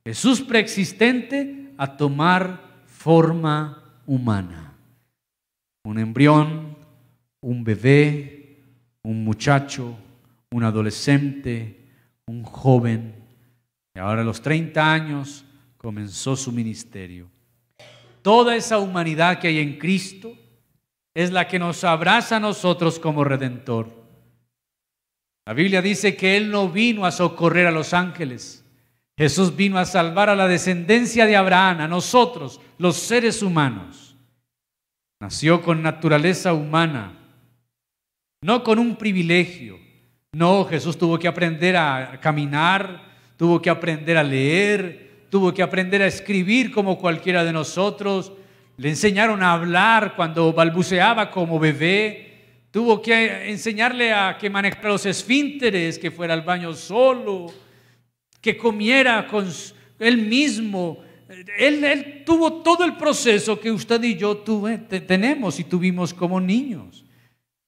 [0.06, 4.74] Jesús preexistente, a tomar forma humana.
[5.84, 6.78] Un embrión,
[7.42, 8.37] un bebé,
[9.08, 9.98] un muchacho,
[10.52, 11.80] un adolescente,
[12.26, 13.16] un joven.
[13.96, 15.46] Y ahora a los 30 años
[15.78, 17.30] comenzó su ministerio.
[18.22, 20.36] Toda esa humanidad que hay en Cristo
[21.14, 23.88] es la que nos abraza a nosotros como redentor.
[25.46, 28.66] La Biblia dice que Él no vino a socorrer a los ángeles.
[29.18, 34.18] Jesús vino a salvar a la descendencia de Abraham, a nosotros, los seres humanos.
[35.22, 37.17] Nació con naturaleza humana,
[38.42, 39.80] no con un privilegio.
[40.34, 43.02] No, Jesús tuvo que aprender a caminar,
[43.38, 48.32] tuvo que aprender a leer, tuvo que aprender a escribir como cualquiera de nosotros.
[48.78, 52.26] Le enseñaron a hablar cuando balbuceaba como bebé.
[52.70, 57.48] Tuvo que enseñarle a que manejara los esfínteres, que fuera al baño solo,
[58.40, 59.48] que comiera con
[59.98, 61.00] él mismo.
[61.58, 67.07] Él, tuvo todo el proceso que usted y yo tenemos y tuvimos como niños.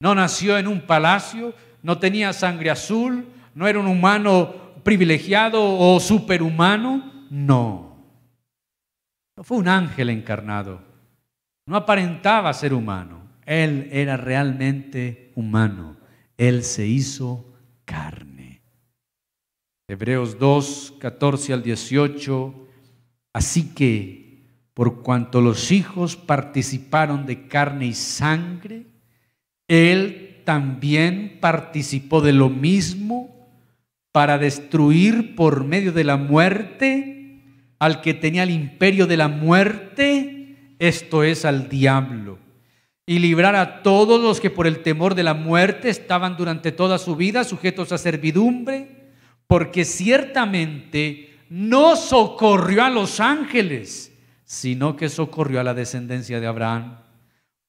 [0.01, 5.99] No nació en un palacio, no tenía sangre azul, no era un humano privilegiado o
[5.99, 7.97] superhumano, no.
[9.35, 10.81] No fue un ángel encarnado,
[11.65, 15.97] no aparentaba ser humano, él era realmente humano,
[16.37, 17.53] él se hizo
[17.85, 18.61] carne.
[19.87, 22.67] Hebreos 2, 14 al 18,
[23.33, 28.85] así que por cuanto los hijos participaron de carne y sangre,
[29.69, 33.49] él también participó de lo mismo
[34.11, 37.43] para destruir por medio de la muerte
[37.77, 42.39] al que tenía el imperio de la muerte, esto es al diablo,
[43.05, 46.97] y librar a todos los que por el temor de la muerte estaban durante toda
[46.97, 49.11] su vida sujetos a servidumbre,
[49.47, 54.13] porque ciertamente no socorrió a los ángeles,
[54.45, 56.97] sino que socorrió a la descendencia de Abraham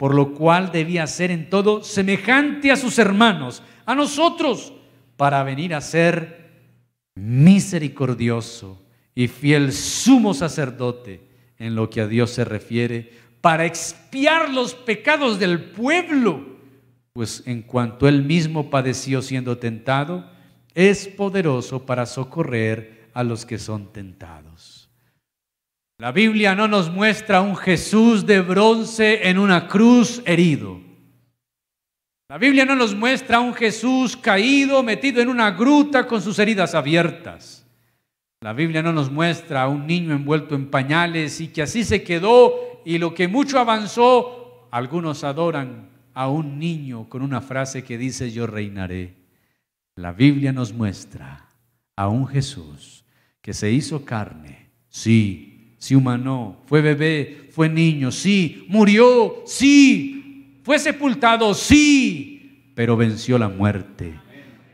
[0.00, 4.72] por lo cual debía ser en todo semejante a sus hermanos, a nosotros,
[5.18, 6.52] para venir a ser
[7.14, 8.82] misericordioso
[9.14, 11.20] y fiel sumo sacerdote
[11.58, 16.46] en lo que a Dios se refiere, para expiar los pecados del pueblo,
[17.12, 20.24] pues en cuanto él mismo padeció siendo tentado,
[20.74, 24.49] es poderoso para socorrer a los que son tentados.
[26.00, 30.80] La Biblia no nos muestra un Jesús de bronce en una cruz herido.
[32.26, 36.74] La Biblia no nos muestra un Jesús caído, metido en una gruta con sus heridas
[36.74, 37.66] abiertas.
[38.40, 42.02] La Biblia no nos muestra a un niño envuelto en pañales y que así se
[42.02, 47.98] quedó y lo que mucho avanzó, algunos adoran a un niño con una frase que
[47.98, 49.16] dice yo reinaré.
[49.96, 51.46] La Biblia nos muestra
[51.94, 53.04] a un Jesús
[53.42, 55.49] que se hizo carne, sí,
[55.80, 63.48] sí humanó, fue bebé, fue niño, sí, murió, sí, fue sepultado, sí, pero venció la
[63.48, 64.12] muerte,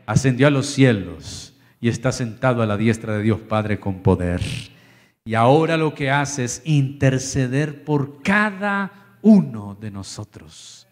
[0.05, 4.41] ascendió a los cielos y está sentado a la diestra de Dios Padre con poder.
[5.23, 10.87] Y ahora lo que hace es interceder por cada uno de nosotros.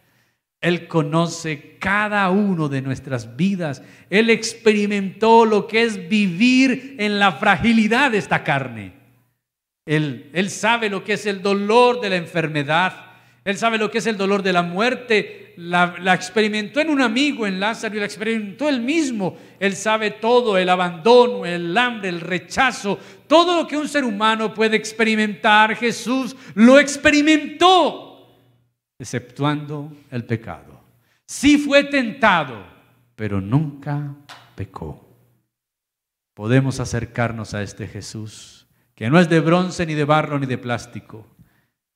[0.61, 3.83] Él conoce cada uno de nuestras vidas.
[4.09, 8.94] Él experimentó lo que es vivir en la fragilidad de esta carne.
[9.85, 13.05] Él, sabe lo que es el dolor de la enfermedad.
[13.43, 15.53] Él sabe lo que es el dolor de la muerte.
[15.57, 19.37] La, la, experimentó en un amigo, en Lázaro, y la experimentó él mismo.
[19.59, 24.53] Él sabe todo, el abandono, el hambre, el rechazo, todo lo que un ser humano
[24.53, 25.75] puede experimentar.
[25.75, 28.35] Jesús lo experimentó,
[28.97, 30.81] exceptuando el pecado.
[31.27, 32.65] Sí fue tentado,
[33.15, 34.15] pero nunca
[34.55, 35.07] pecó.
[36.33, 38.54] Podemos acercarnos a este Jesús
[38.95, 41.27] que no es de bronce, ni de barro, ni de plástico.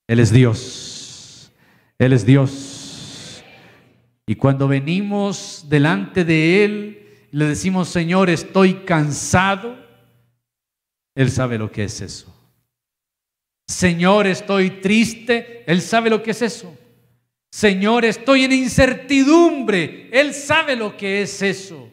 [0.08, 1.52] Él es Dios.
[1.98, 3.44] Él es Dios.
[4.28, 9.76] Y cuando venimos delante de Él, le decimos, Señor, estoy cansado,
[11.16, 12.36] Él sabe lo que es eso.
[13.68, 16.76] Señor, estoy triste, Él sabe lo que es eso.
[17.52, 21.90] Señor, estoy en incertidumbre, Él sabe lo que es eso.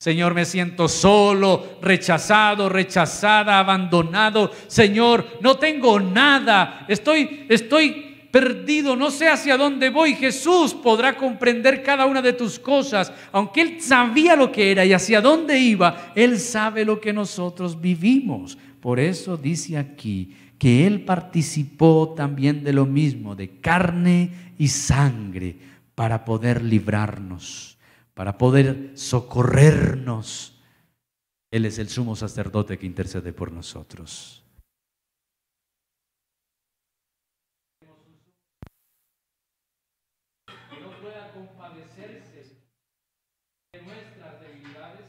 [0.00, 4.50] Señor, me siento solo, rechazado, rechazada, abandonado.
[4.66, 6.86] Señor, no tengo nada.
[6.88, 10.14] Estoy, estoy perdido, no sé hacia dónde voy.
[10.14, 13.12] Jesús podrá comprender cada una de tus cosas.
[13.30, 17.78] Aunque Él sabía lo que era y hacia dónde iba, Él sabe lo que nosotros
[17.78, 18.56] vivimos.
[18.80, 25.56] Por eso dice aquí que Él participó también de lo mismo, de carne y sangre,
[25.94, 27.70] para poder librarnos
[28.20, 30.60] para poder socorrernos.
[31.50, 34.44] Él es el sumo sacerdote que intercede por nosotros.
[37.78, 37.86] Que
[40.82, 42.58] no pueda compadecerse
[43.72, 45.06] de nuestras debilidades,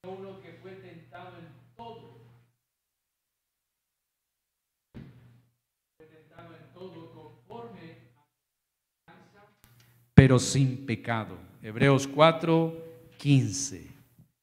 [0.00, 2.16] sino uno que fue tentado en todo.
[5.98, 7.98] Fue tentado en todo conforme
[9.06, 9.12] a
[10.14, 11.43] pero sin pecado.
[11.64, 12.74] Hebreos 4,
[13.16, 13.90] 15.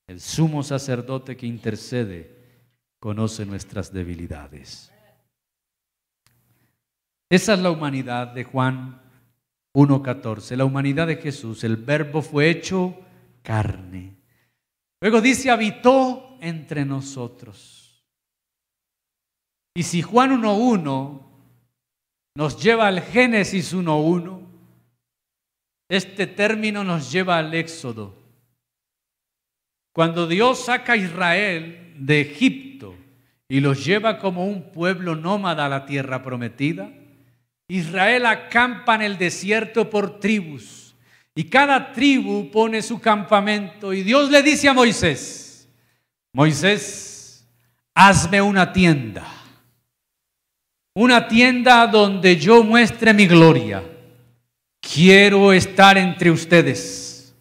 [0.07, 2.35] El sumo sacerdote que intercede
[2.99, 4.91] conoce nuestras debilidades.
[7.29, 8.99] Esa es la humanidad de Juan
[9.75, 11.63] 1.14, la humanidad de Jesús.
[11.63, 12.97] El verbo fue hecho
[13.43, 14.15] carne.
[14.99, 18.03] Luego dice, habitó entre nosotros.
[19.75, 21.21] Y si Juan 1.1
[22.33, 24.40] nos lleva al Génesis 1.1,
[25.91, 28.15] este término nos lleva al Éxodo.
[29.91, 32.95] Cuando Dios saca a Israel de Egipto
[33.49, 36.89] y los lleva como un pueblo nómada a la tierra prometida,
[37.67, 40.95] Israel acampa en el desierto por tribus
[41.35, 45.67] y cada tribu pone su campamento y Dios le dice a Moisés,
[46.31, 47.45] Moisés,
[47.93, 49.27] hazme una tienda,
[50.95, 53.83] una tienda donde yo muestre mi gloria.
[54.93, 57.33] Quiero estar entre ustedes.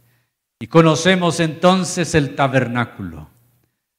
[0.61, 3.29] Y conocemos entonces el tabernáculo.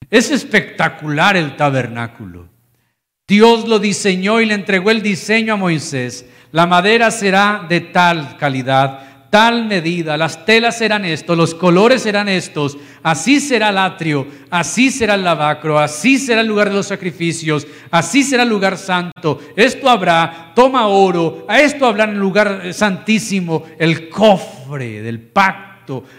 [0.09, 2.47] Es espectacular el tabernáculo.
[3.27, 6.25] Dios lo diseñó y le entregó el diseño a Moisés.
[6.51, 12.29] La madera será de tal calidad, tal medida, las telas serán estos, los colores serán
[12.29, 16.87] estos, así será el atrio, así será el lavacro, así será el lugar de los
[16.87, 19.39] sacrificios, así será el lugar santo.
[19.55, 25.71] Esto habrá, toma oro, a esto habrá en el lugar santísimo, el cofre del pacto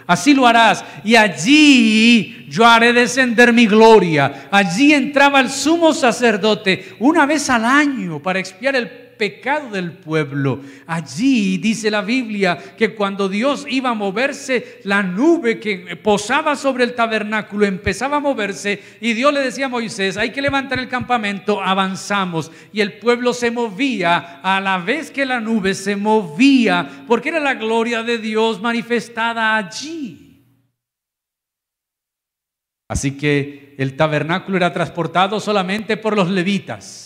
[0.07, 0.83] así lo harás.
[1.03, 4.47] Y allí yo haré descender mi gloria.
[4.51, 10.61] Allí entraba el sumo sacerdote una vez al año para expiar el pecado del pueblo.
[10.85, 16.83] Allí dice la Biblia que cuando Dios iba a moverse, la nube que posaba sobre
[16.83, 20.87] el tabernáculo empezaba a moverse y Dios le decía a Moisés, hay que levantar el
[20.87, 22.51] campamento, avanzamos.
[22.71, 27.39] Y el pueblo se movía a la vez que la nube se movía, porque era
[27.39, 30.23] la gloria de Dios manifestada allí.
[32.87, 37.02] Así que el tabernáculo era transportado solamente por los levitas.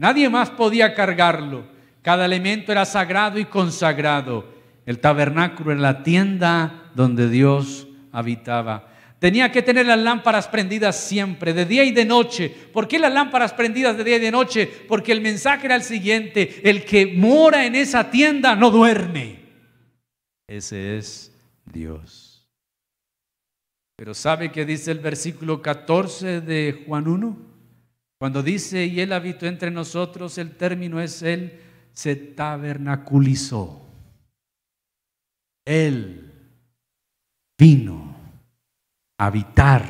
[0.00, 1.66] Nadie más podía cargarlo.
[2.00, 4.46] Cada elemento era sagrado y consagrado.
[4.86, 8.88] El tabernáculo era la tienda donde Dios habitaba.
[9.18, 12.48] Tenía que tener las lámparas prendidas siempre, de día y de noche.
[12.72, 14.66] ¿Por qué las lámparas prendidas de día y de noche?
[14.88, 19.40] Porque el mensaje era el siguiente, el que mora en esa tienda no duerme.
[20.48, 21.30] Ese es
[21.70, 22.48] Dios.
[23.96, 27.49] Pero ¿sabe qué dice el versículo 14 de Juan 1?
[28.20, 31.58] Cuando dice, y él habitó entre nosotros, el término es él
[31.94, 33.80] se tabernaculizó.
[35.64, 36.30] Él
[37.58, 38.14] vino
[39.16, 39.86] a habitar,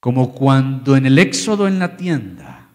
[0.00, 2.68] como cuando en el éxodo en la tienda,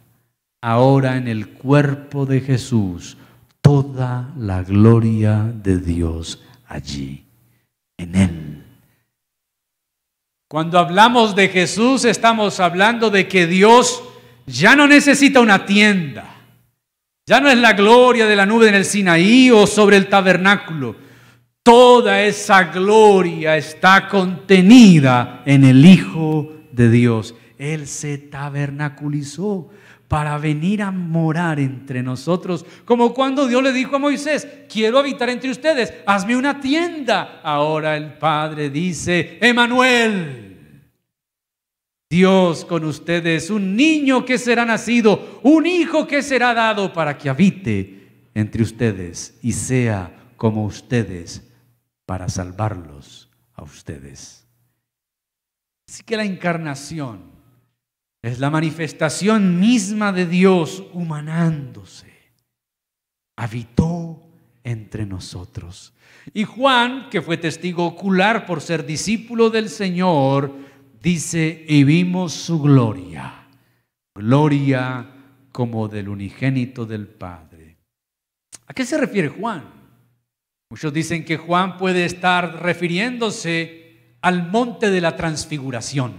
[0.63, 3.17] ahora en el cuerpo de Jesús,
[3.61, 7.23] toda la gloria de Dios allí,
[7.97, 8.63] en Él.
[10.49, 14.01] Cuando hablamos de Jesús, estamos hablando de que Dios
[14.47, 16.33] ya no necesita una tienda.
[17.27, 20.95] Ya no es la gloria de la nube en el Sinaí o sobre el tabernáculo.
[21.61, 27.35] Toda esa gloria está contenida en el Hijo de Dios.
[27.57, 29.69] Él se tabernaculizó
[30.07, 35.27] para venir a morar entre nosotros, como cuando Dios le dijo a Moisés, quiero habitar
[35.27, 37.41] entre ustedes, hazme una tienda.
[37.43, 40.46] Ahora el Padre dice, Emanuel,
[42.09, 47.29] Dios con ustedes, un niño que será nacido, un hijo que será dado para que
[47.29, 51.43] habite entre ustedes y sea como ustedes
[52.05, 54.47] para salvarlos a ustedes.
[55.89, 57.31] Así que la encarnación
[58.21, 62.07] es la manifestación misma de Dios humanándose.
[63.35, 64.23] Habitó
[64.63, 65.93] entre nosotros.
[66.33, 70.66] Y Juan, que fue testigo ocular por ser discípulo del Señor,
[71.01, 73.47] dice, y vimos su gloria,
[74.15, 75.05] gloria
[75.51, 77.77] como del unigénito del Padre.
[78.67, 79.63] ¿A qué se refiere Juan?
[80.69, 86.13] Muchos dicen que Juan puede estar refiriéndose al monte de la transfiguración.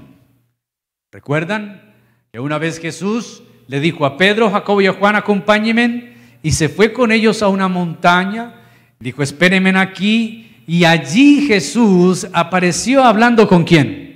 [1.12, 1.94] ¿Recuerdan
[2.32, 6.68] que una vez Jesús le dijo a Pedro, Jacobo y a Juan, acompáñenme, y se
[6.68, 8.62] fue con ellos a una montaña,
[8.98, 14.07] dijo, espérenme aquí, y allí Jesús apareció hablando con quién?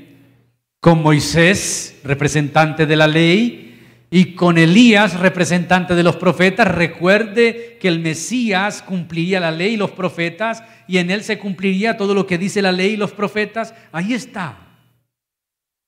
[0.83, 6.67] Con Moisés, representante de la ley, y con Elías, representante de los profetas.
[6.67, 11.97] Recuerde que el Mesías cumpliría la ley y los profetas, y en él se cumpliría
[11.97, 13.77] todo lo que dice la ley y los profetas.
[13.93, 14.59] Ahí está.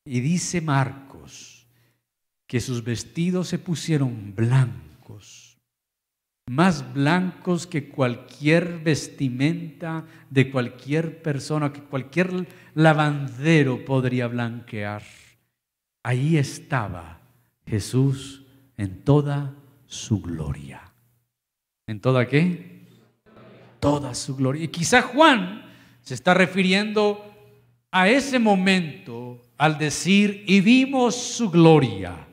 [0.04, 1.66] Y dice Marcos
[2.46, 4.84] que sus vestidos se pusieron blancos
[6.46, 15.02] más blancos que cualquier vestimenta de cualquier persona, que cualquier lavandero podría blanquear.
[16.02, 17.20] Ahí estaba
[17.66, 18.42] Jesús
[18.76, 19.54] en toda
[19.86, 20.82] su gloria.
[21.86, 22.82] ¿En toda qué?
[23.80, 24.64] Toda su gloria.
[24.64, 25.62] Y quizá Juan
[26.02, 27.24] se está refiriendo
[27.90, 32.26] a ese momento al decir, y vimos su gloria,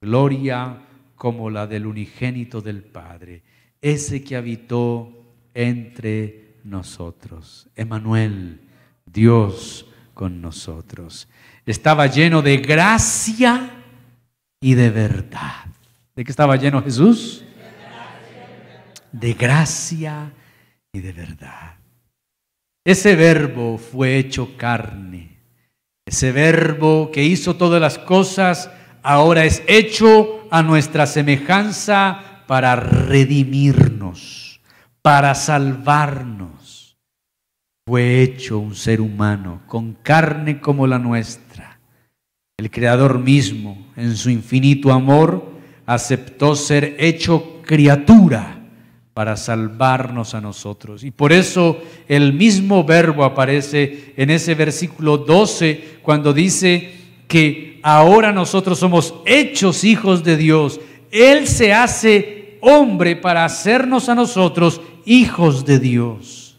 [0.00, 0.78] gloria
[1.16, 3.42] como la del unigénito del Padre,
[3.80, 5.12] ese que habitó
[5.54, 7.68] entre nosotros.
[7.76, 8.60] Emanuel,
[9.06, 11.28] Dios con nosotros.
[11.66, 13.70] Estaba lleno de gracia
[14.60, 15.66] y de verdad.
[16.14, 17.44] ¿De qué estaba lleno Jesús?
[19.12, 20.32] De gracia
[20.92, 21.74] y de verdad.
[22.84, 25.38] Ese verbo fue hecho carne.
[26.06, 28.70] Ese verbo que hizo todas las cosas
[29.02, 34.60] ahora es hecho a nuestra semejanza para redimirnos,
[35.02, 36.96] para salvarnos.
[37.86, 41.78] Fue hecho un ser humano con carne como la nuestra.
[42.58, 45.48] El Creador mismo, en su infinito amor,
[45.86, 48.58] aceptó ser hecho criatura
[49.14, 51.04] para salvarnos a nosotros.
[51.04, 56.94] Y por eso el mismo verbo aparece en ese versículo 12 cuando dice
[57.28, 60.80] que ahora nosotros somos hechos hijos de Dios.
[61.12, 66.58] Él se hace hombre para hacernos a nosotros hijos de Dios.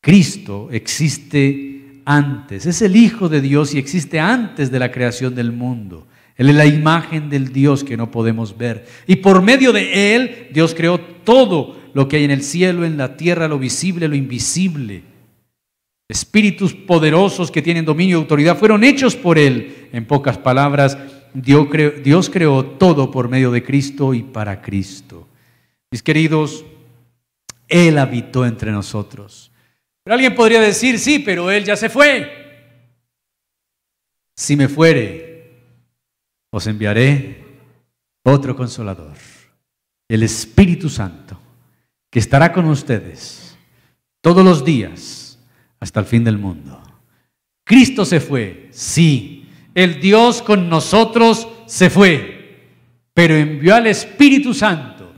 [0.00, 5.52] Cristo existe antes, es el Hijo de Dios y existe antes de la creación del
[5.52, 6.06] mundo.
[6.36, 8.86] Él es la imagen del Dios que no podemos ver.
[9.06, 12.96] Y por medio de Él, Dios creó todo lo que hay en el cielo, en
[12.96, 15.02] la tierra, lo visible, lo invisible.
[16.08, 19.88] Espíritus poderosos que tienen dominio y autoridad fueron hechos por Él.
[19.92, 20.98] En pocas palabras,
[21.34, 25.26] Dios creó, todo por medio de Cristo y para Cristo.
[25.90, 26.64] Mis queridos,
[27.66, 29.50] Él habitó entre nosotros.
[30.04, 32.44] Pero alguien podría decir, sí, pero Él ya se fue.
[34.36, 35.50] Si me fuere,
[36.50, 37.44] os enviaré
[38.22, 39.16] otro consolador,
[40.08, 41.40] el Espíritu Santo,
[42.10, 43.56] que estará con ustedes
[44.20, 45.38] todos los días
[45.80, 46.80] hasta el fin del mundo.
[47.64, 49.33] Cristo se fue, sí,
[49.74, 52.60] el Dios con nosotros se fue,
[53.12, 55.12] pero envió al Espíritu Santo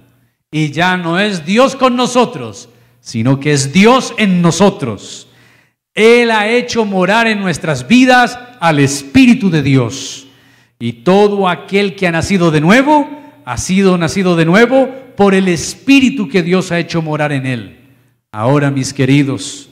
[0.50, 2.68] y ya no es Dios con nosotros,
[3.00, 5.28] sino que es Dios en nosotros.
[5.94, 10.26] Él ha hecho morar en nuestras vidas al Espíritu de Dios.
[10.78, 13.08] Y todo aquel que ha nacido de nuevo,
[13.44, 17.78] ha sido nacido de nuevo por el Espíritu que Dios ha hecho morar en él.
[18.30, 19.70] Ahora, mis queridos,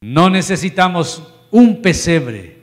[0.00, 2.59] no necesitamos un pesebre,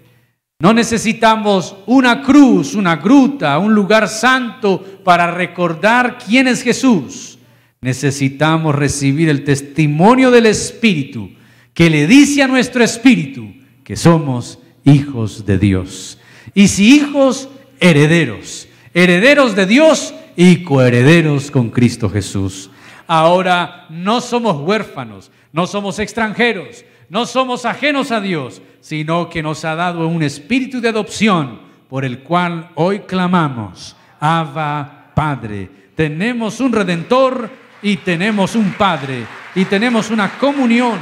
[0.59, 7.37] no necesitamos una cruz, una gruta, un lugar santo para recordar quién es Jesús.
[7.79, 11.29] Necesitamos recibir el testimonio del Espíritu
[11.75, 13.53] que le dice a nuestro Espíritu
[13.83, 16.17] que somos hijos de Dios.
[16.55, 17.49] Y si hijos,
[17.79, 22.71] herederos, herederos de Dios y coherederos con Cristo Jesús.
[23.05, 29.63] Ahora no somos huérfanos, no somos extranjeros, no somos ajenos a Dios, sino que nos
[29.65, 35.69] ha dado un espíritu de adopción por el cual hoy clamamos, Abba Padre.
[35.95, 37.49] Tenemos un redentor
[37.81, 40.99] y tenemos un Padre y tenemos una comunión.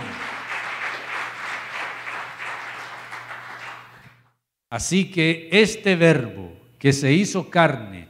[4.69, 8.07] Así que este verbo que se hizo carne,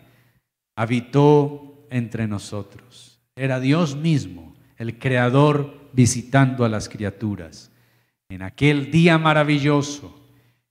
[0.75, 3.21] habitó entre nosotros.
[3.35, 7.71] Era Dios mismo, el Creador, visitando a las criaturas.
[8.29, 10.19] En aquel día maravilloso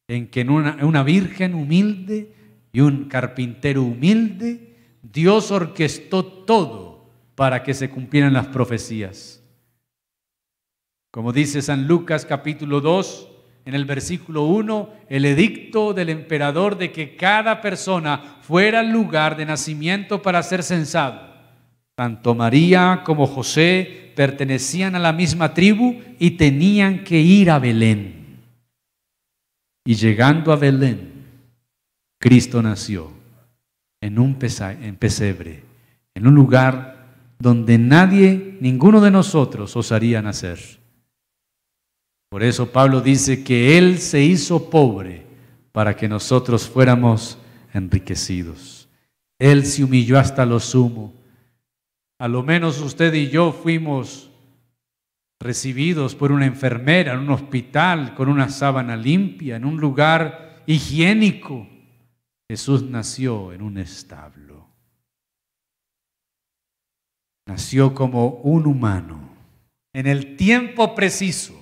[0.08, 2.32] en que una, una virgen humilde
[2.72, 9.42] y un carpintero humilde, Dios orquestó todo para que se cumplieran las profecías.
[11.10, 13.28] Como dice San Lucas capítulo 2,
[13.66, 19.36] en el versículo 1 el edicto del emperador de que cada persona fuera al lugar
[19.36, 21.33] de nacimiento para ser censado.
[21.94, 28.40] Tanto María como José pertenecían a la misma tribu y tenían que ir a Belén.
[29.84, 31.12] Y llegando a Belén,
[32.18, 33.10] Cristo nació
[34.00, 35.62] en un pesebre,
[36.14, 36.94] en un lugar
[37.38, 40.58] donde nadie, ninguno de nosotros osaría nacer.
[42.30, 45.24] Por eso Pablo dice que Él se hizo pobre
[45.72, 47.38] para que nosotros fuéramos
[47.72, 48.88] enriquecidos.
[49.38, 51.12] Él se humilló hasta lo sumo.
[52.18, 54.30] A lo menos usted y yo fuimos
[55.40, 61.68] recibidos por una enfermera en un hospital con una sábana limpia, en un lugar higiénico.
[62.48, 64.54] Jesús nació en un establo.
[67.46, 69.30] nació como un humano,
[69.92, 71.54] en el tiempo preciso.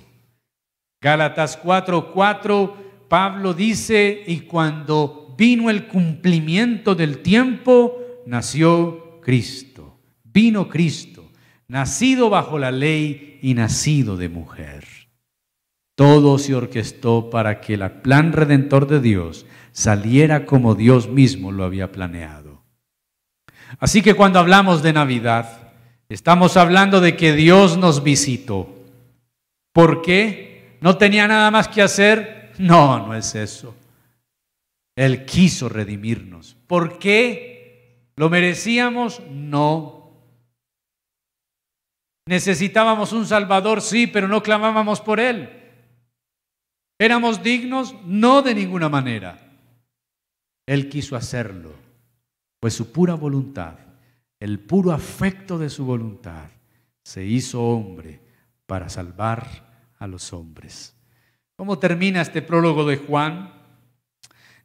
[1.01, 2.75] Gálatas 4:4,
[3.09, 9.72] Pablo dice, y cuando vino el cumplimiento del tiempo, nació Cristo.
[10.33, 11.31] Vino Cristo,
[11.67, 14.85] nacido bajo la ley y nacido de mujer.
[15.95, 21.63] Todo se orquestó para que el plan redentor de Dios saliera como Dios mismo lo
[21.63, 22.63] había planeado.
[23.79, 25.71] Así que cuando hablamos de Navidad,
[26.09, 28.83] estamos hablando de que Dios nos visitó.
[29.71, 30.77] ¿Por qué?
[30.81, 32.53] ¿No tenía nada más que hacer?
[32.57, 33.75] No, no es eso.
[34.95, 36.55] Él quiso redimirnos.
[36.67, 38.07] ¿Por qué?
[38.15, 39.21] ¿Lo merecíamos?
[39.31, 40.02] No.
[42.25, 45.49] Necesitábamos un Salvador, sí, pero no clamábamos por Él.
[46.97, 47.95] ¿Éramos dignos?
[48.05, 49.39] No de ninguna manera.
[50.65, 51.73] Él quiso hacerlo,
[52.59, 53.75] pues su pura voluntad,
[54.39, 56.49] el puro afecto de su voluntad,
[57.03, 58.21] se hizo hombre
[58.65, 60.95] para salvar a los hombres.
[61.57, 63.53] ¿Cómo termina este prólogo de Juan?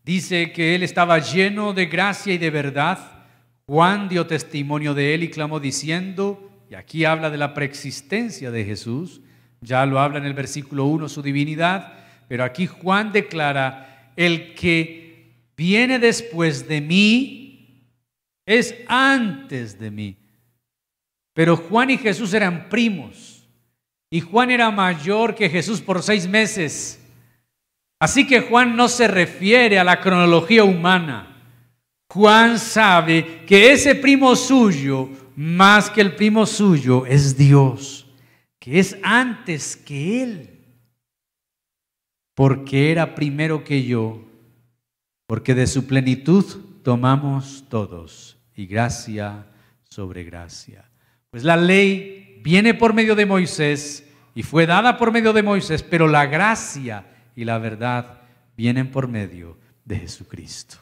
[0.05, 3.27] Dice que él estaba lleno de gracia y de verdad.
[3.67, 8.65] Juan dio testimonio de él y clamó diciendo, y aquí habla de la preexistencia de
[8.65, 9.21] Jesús,
[9.61, 11.95] ya lo habla en el versículo 1 su divinidad,
[12.29, 17.85] pero aquí Juan declara, el que viene después de mí
[18.45, 20.17] es antes de mí.
[21.35, 23.47] Pero Juan y Jesús eran primos
[24.11, 27.01] y Juan era mayor que Jesús por seis meses.
[28.01, 31.38] Así que Juan no se refiere a la cronología humana.
[32.09, 38.07] Juan sabe que ese primo suyo, más que el primo suyo, es Dios,
[38.59, 40.59] que es antes que él
[42.39, 44.25] porque era primero que yo,
[45.27, 46.45] porque de su plenitud
[46.85, 49.45] tomamos todos, y gracia
[49.83, 50.89] sobre gracia.
[51.33, 55.83] Pues la ley viene por medio de Moisés y fue dada por medio de Moisés,
[55.83, 58.21] pero la gracia y la verdad
[58.57, 60.77] vienen por medio de Jesucristo.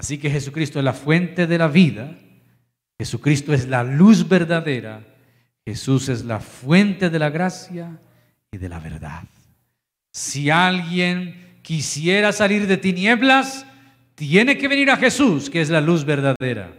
[0.00, 2.16] Así que Jesucristo es la fuente de la vida,
[2.98, 5.04] Jesucristo es la luz verdadera,
[5.66, 8.00] Jesús es la fuente de la gracia
[8.50, 9.24] y de la verdad.
[10.10, 13.66] Si alguien quisiera salir de tinieblas,
[14.14, 16.72] tiene que venir a Jesús, que es la luz verdadera.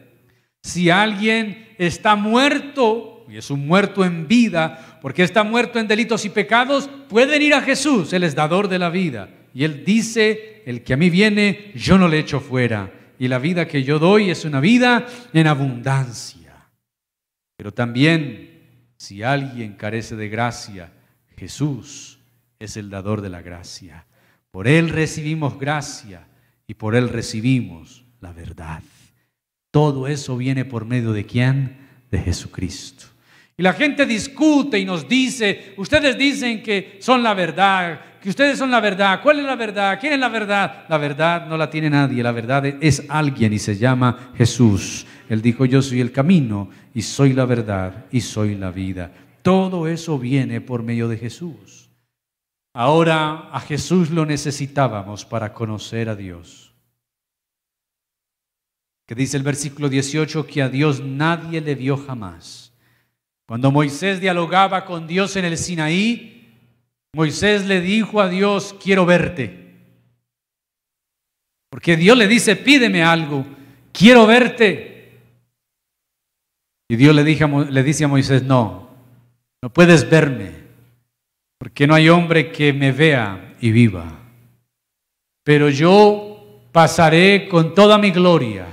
[0.63, 6.26] Si alguien está muerto, y es un muerto en vida, porque está muerto en delitos
[6.26, 9.30] y pecados, puede venir a Jesús, Él es dador de la vida.
[9.53, 12.93] Y Él dice, el que a mí viene, yo no le echo fuera.
[13.22, 16.55] Y la vida que yo doy es una vida en abundancia.
[17.55, 20.91] Pero también, si alguien carece de gracia,
[21.38, 22.17] Jesús
[22.57, 24.07] es el dador de la gracia.
[24.49, 26.26] Por Él recibimos gracia
[26.65, 28.82] y por Él recibimos la verdad.
[29.69, 31.78] Todo eso viene por medio de quién?
[32.09, 33.05] De Jesucristo.
[33.55, 38.59] Y la gente discute y nos dice, ustedes dicen que son la verdad, que ustedes
[38.59, 39.19] son la verdad.
[39.24, 39.97] ¿Cuál es la verdad?
[39.99, 40.86] ¿Quién es la verdad?
[40.88, 45.07] La verdad no la tiene nadie, la verdad es alguien y se llama Jesús.
[45.28, 49.11] Él dijo, yo soy el camino y soy la verdad y soy la vida.
[49.41, 51.89] Todo eso viene por medio de Jesús.
[52.74, 56.74] Ahora a Jesús lo necesitábamos para conocer a Dios.
[59.07, 62.72] Que dice el versículo 18 que a Dios nadie le vio jamás.
[63.47, 66.41] Cuando Moisés dialogaba con Dios en el Sinaí,
[67.14, 69.76] Moisés le dijo a Dios, quiero verte.
[71.70, 73.45] Porque Dios le dice, pídeme algo,
[73.91, 75.20] quiero verte.
[76.89, 78.89] Y Dios le, le dice a Moisés, no,
[79.62, 80.62] no puedes verme
[81.62, 84.18] porque no hay hombre que me vea y viva.
[85.43, 88.66] Pero yo pasaré con toda mi gloria,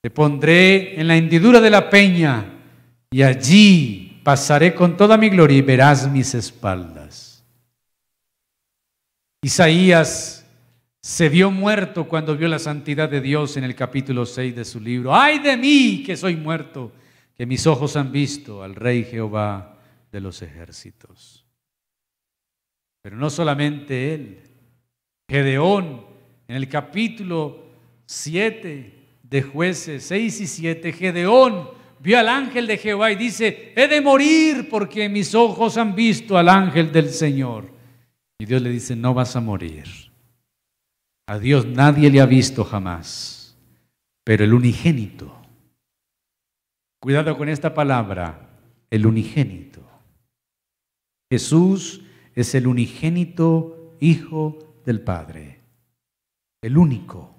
[0.00, 2.44] te pondré en la hendidura de la peña
[3.10, 7.21] y allí pasaré con toda mi gloria y verás mis espaldas.
[9.44, 10.46] Isaías
[11.00, 14.78] se vio muerto cuando vio la santidad de Dios en el capítulo 6 de su
[14.78, 15.12] libro.
[15.12, 16.92] Ay de mí que soy muerto,
[17.36, 19.80] que mis ojos han visto al Rey Jehová
[20.12, 21.44] de los ejércitos.
[23.02, 24.42] Pero no solamente él.
[25.28, 26.06] Gedeón,
[26.46, 27.64] en el capítulo
[28.06, 31.68] 7 de jueces 6 y 7, Gedeón
[31.98, 36.38] vio al ángel de Jehová y dice, he de morir porque mis ojos han visto
[36.38, 37.81] al ángel del Señor.
[38.42, 39.84] Y Dios le dice, no vas a morir.
[41.28, 43.56] A Dios nadie le ha visto jamás,
[44.24, 45.32] pero el unigénito.
[47.00, 48.50] Cuidado con esta palabra,
[48.90, 49.88] el unigénito.
[51.30, 52.02] Jesús
[52.34, 55.60] es el unigénito Hijo del Padre,
[56.62, 57.36] el único.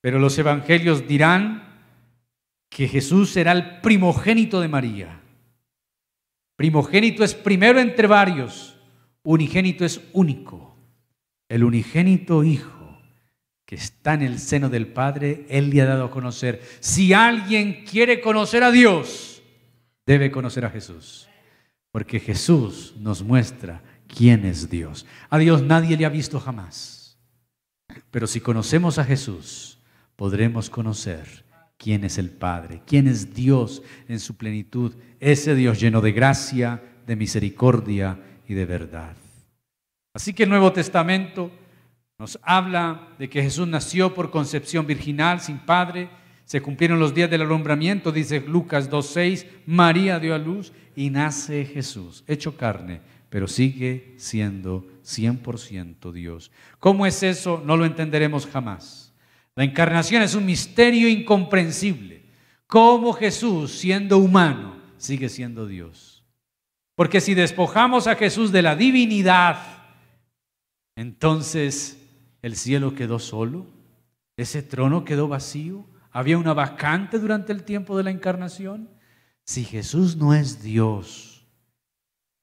[0.00, 1.84] Pero los evangelios dirán
[2.68, 5.20] que Jesús será el primogénito de María.
[6.56, 8.74] Primogénito es primero entre varios,
[9.22, 10.76] unigénito es único.
[11.48, 12.78] El unigénito Hijo
[13.68, 16.62] que está en el seno del Padre, Él le ha dado a conocer.
[16.80, 19.42] Si alguien quiere conocer a Dios,
[20.06, 21.28] debe conocer a Jesús.
[21.92, 25.04] Porque Jesús nos muestra quién es Dios.
[25.28, 27.18] A Dios nadie le ha visto jamás.
[28.10, 29.78] Pero si conocemos a Jesús,
[30.16, 31.44] podremos conocer
[31.76, 36.82] quién es el Padre, quién es Dios en su plenitud, ese Dios lleno de gracia,
[37.06, 38.18] de misericordia
[38.48, 39.14] y de verdad.
[40.14, 41.50] Así que el Nuevo Testamento
[42.18, 46.10] nos habla de que Jesús nació por concepción virginal, sin padre.
[46.44, 49.46] Se cumplieron los días del alumbramiento, dice Lucas 2.6.
[49.66, 56.50] María dio a luz y nace Jesús, hecho carne, pero sigue siendo 100% Dios.
[56.80, 57.62] ¿Cómo es eso?
[57.64, 59.12] No lo entenderemos jamás.
[59.54, 62.22] La encarnación es un misterio incomprensible.
[62.66, 66.17] ¿Cómo Jesús, siendo humano, sigue siendo Dios?
[66.98, 69.56] Porque si despojamos a Jesús de la divinidad,
[70.96, 71.96] entonces
[72.42, 73.66] el cielo quedó solo,
[74.36, 78.88] ese trono quedó vacío, había una vacante durante el tiempo de la encarnación.
[79.44, 81.46] Si Jesús no es Dios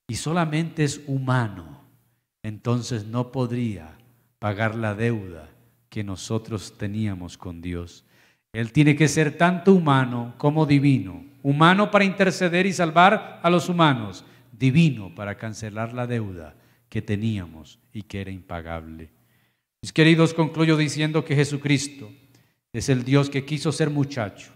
[0.08, 1.82] y solamente es humano,
[2.42, 3.98] entonces no podría
[4.40, 5.50] pagar la deuda
[5.90, 8.06] que nosotros teníamos con Dios.
[8.54, 11.26] Él tiene que ser tanto humano como divino.
[11.44, 14.24] Humano para interceder y salvar a los humanos.
[14.58, 16.56] Divino para cancelar la deuda
[16.90, 19.10] que teníamos y que era impagable.
[19.82, 22.12] Mis queridos, concluyo diciendo que Jesucristo
[22.74, 24.52] es el Dios que quiso ser muchacho,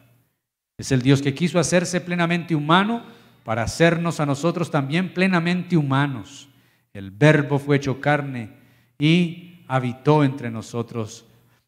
[0.78, 3.04] es el Dios que quiso hacerse plenamente humano
[3.43, 6.50] para hacernos a nosotros también plenamente humanos.
[6.93, 8.50] El verbo fue hecho carne
[8.97, 11.26] y habitó entre nosotros,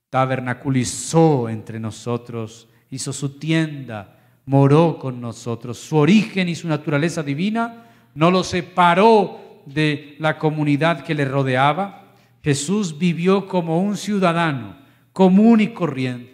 [0.10, 5.78] tabernaculizó entre nosotros, hizo su tienda, moró con nosotros.
[5.78, 12.14] Su origen y su naturaleza divina no lo separó de la comunidad que le rodeaba,
[12.44, 14.76] Jesús vivió como un ciudadano
[15.14, 16.32] común y corriente.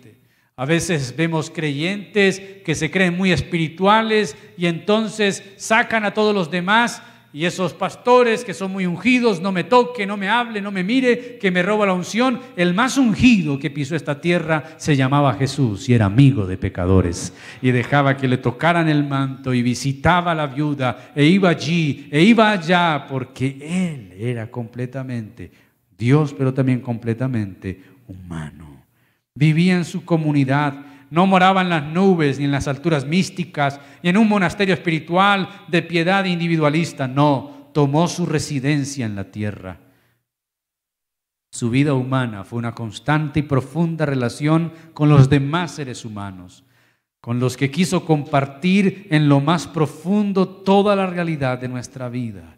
[0.55, 6.49] A veces vemos creyentes que se creen muy espirituales y entonces sacan a todos los
[6.49, 7.03] demás
[7.34, 10.84] y esos pastores que son muy ungidos, no me toque, no me hable, no me
[10.84, 12.39] mire, que me roba la unción.
[12.55, 17.34] El más ungido que pisó esta tierra se llamaba Jesús y era amigo de pecadores.
[17.61, 22.07] Y dejaba que le tocaran el manto y visitaba a la viuda e iba allí
[22.11, 25.51] e iba allá porque él era completamente
[25.97, 28.86] Dios, pero también completamente humano.
[29.34, 30.73] Vivía en su comunidad,
[31.10, 35.49] no moraba en las nubes ni en las alturas místicas, ni en un monasterio espiritual
[35.68, 39.80] de piedad individualista, no, tomó su residencia en la tierra.
[41.51, 46.64] Su vida humana fue una constante y profunda relación con los demás seres humanos,
[47.22, 52.58] con los que quiso compartir en lo más profundo toda la realidad de nuestra vida.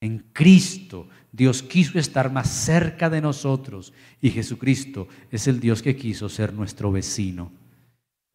[0.00, 5.96] En Cristo Dios quiso estar más cerca de nosotros y Jesucristo es el Dios que
[5.96, 7.52] quiso ser nuestro vecino.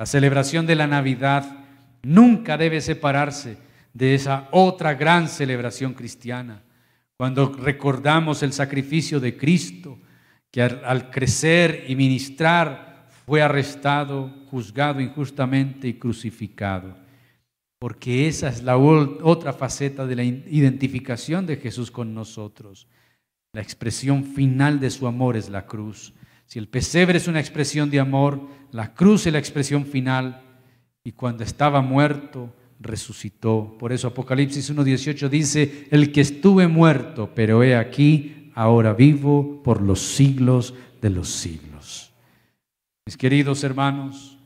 [0.02, 1.60] La celebración de la Navidad
[2.02, 3.60] nunca debe separarse
[3.94, 6.64] de esa otra gran celebración cristiana.
[7.16, 10.00] Cuando recordamos el sacrificio de Cristo,
[10.50, 16.98] que al, crecer y ministrar fue arrestado, juzgado injustamente y crucificado.
[17.78, 22.88] Porque esa es la otra faceta de la identificación de Jesús con nosotros.
[23.54, 26.12] La expresión final de su amor es la cruz.
[26.52, 30.42] Si el pesebre es una expresión de amor, la cruz es la expresión final.
[31.02, 33.78] Y cuando estaba muerto, resucitó.
[33.80, 39.82] Por eso Apocalipsis 1.18 dice, el que estuve muerto, pero he aquí, ahora vivo por
[39.82, 42.12] los siglos de los siglos.
[43.06, 44.38] Mis queridos hermanos,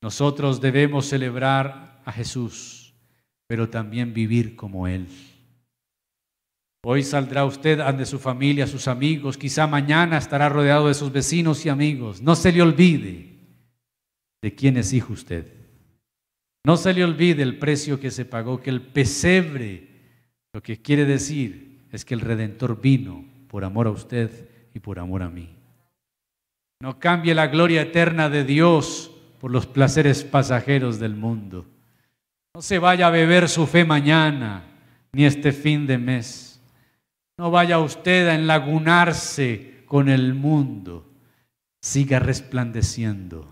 [0.00, 2.94] nosotros debemos celebrar a Jesús,
[3.48, 5.08] pero también vivir como Él.
[6.88, 11.66] Hoy saldrá usted ante su familia, sus amigos, quizá mañana estará rodeado de sus vecinos
[11.66, 12.22] y amigos.
[12.22, 13.40] No se le olvide
[14.40, 15.52] de quién es hijo usted.
[16.64, 19.88] No se le olvide el precio que se pagó, que el pesebre,
[20.52, 25.00] lo que quiere decir es que el Redentor vino por amor a usted y por
[25.00, 25.56] amor a mí.
[26.80, 29.10] No cambie la gloria eterna de Dios
[29.40, 31.66] por los placeres pasajeros del mundo.
[32.54, 34.62] No se vaya a beber su fe mañana
[35.10, 36.55] ni este fin de mes.
[37.38, 41.06] No vaya usted a enlagunarse con el mundo.
[41.82, 43.46] Siga resplandeciendo.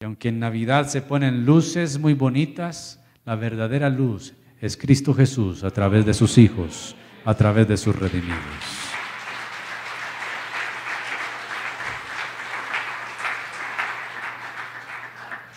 [0.00, 5.64] Y aunque en Navidad se ponen luces muy bonitas, la verdadera luz es Cristo Jesús
[5.64, 8.38] a través de sus hijos, a través de sus redimidos.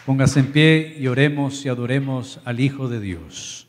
[0.03, 3.68] Póngase en pie y oremos y adoremos al Hijo de Dios.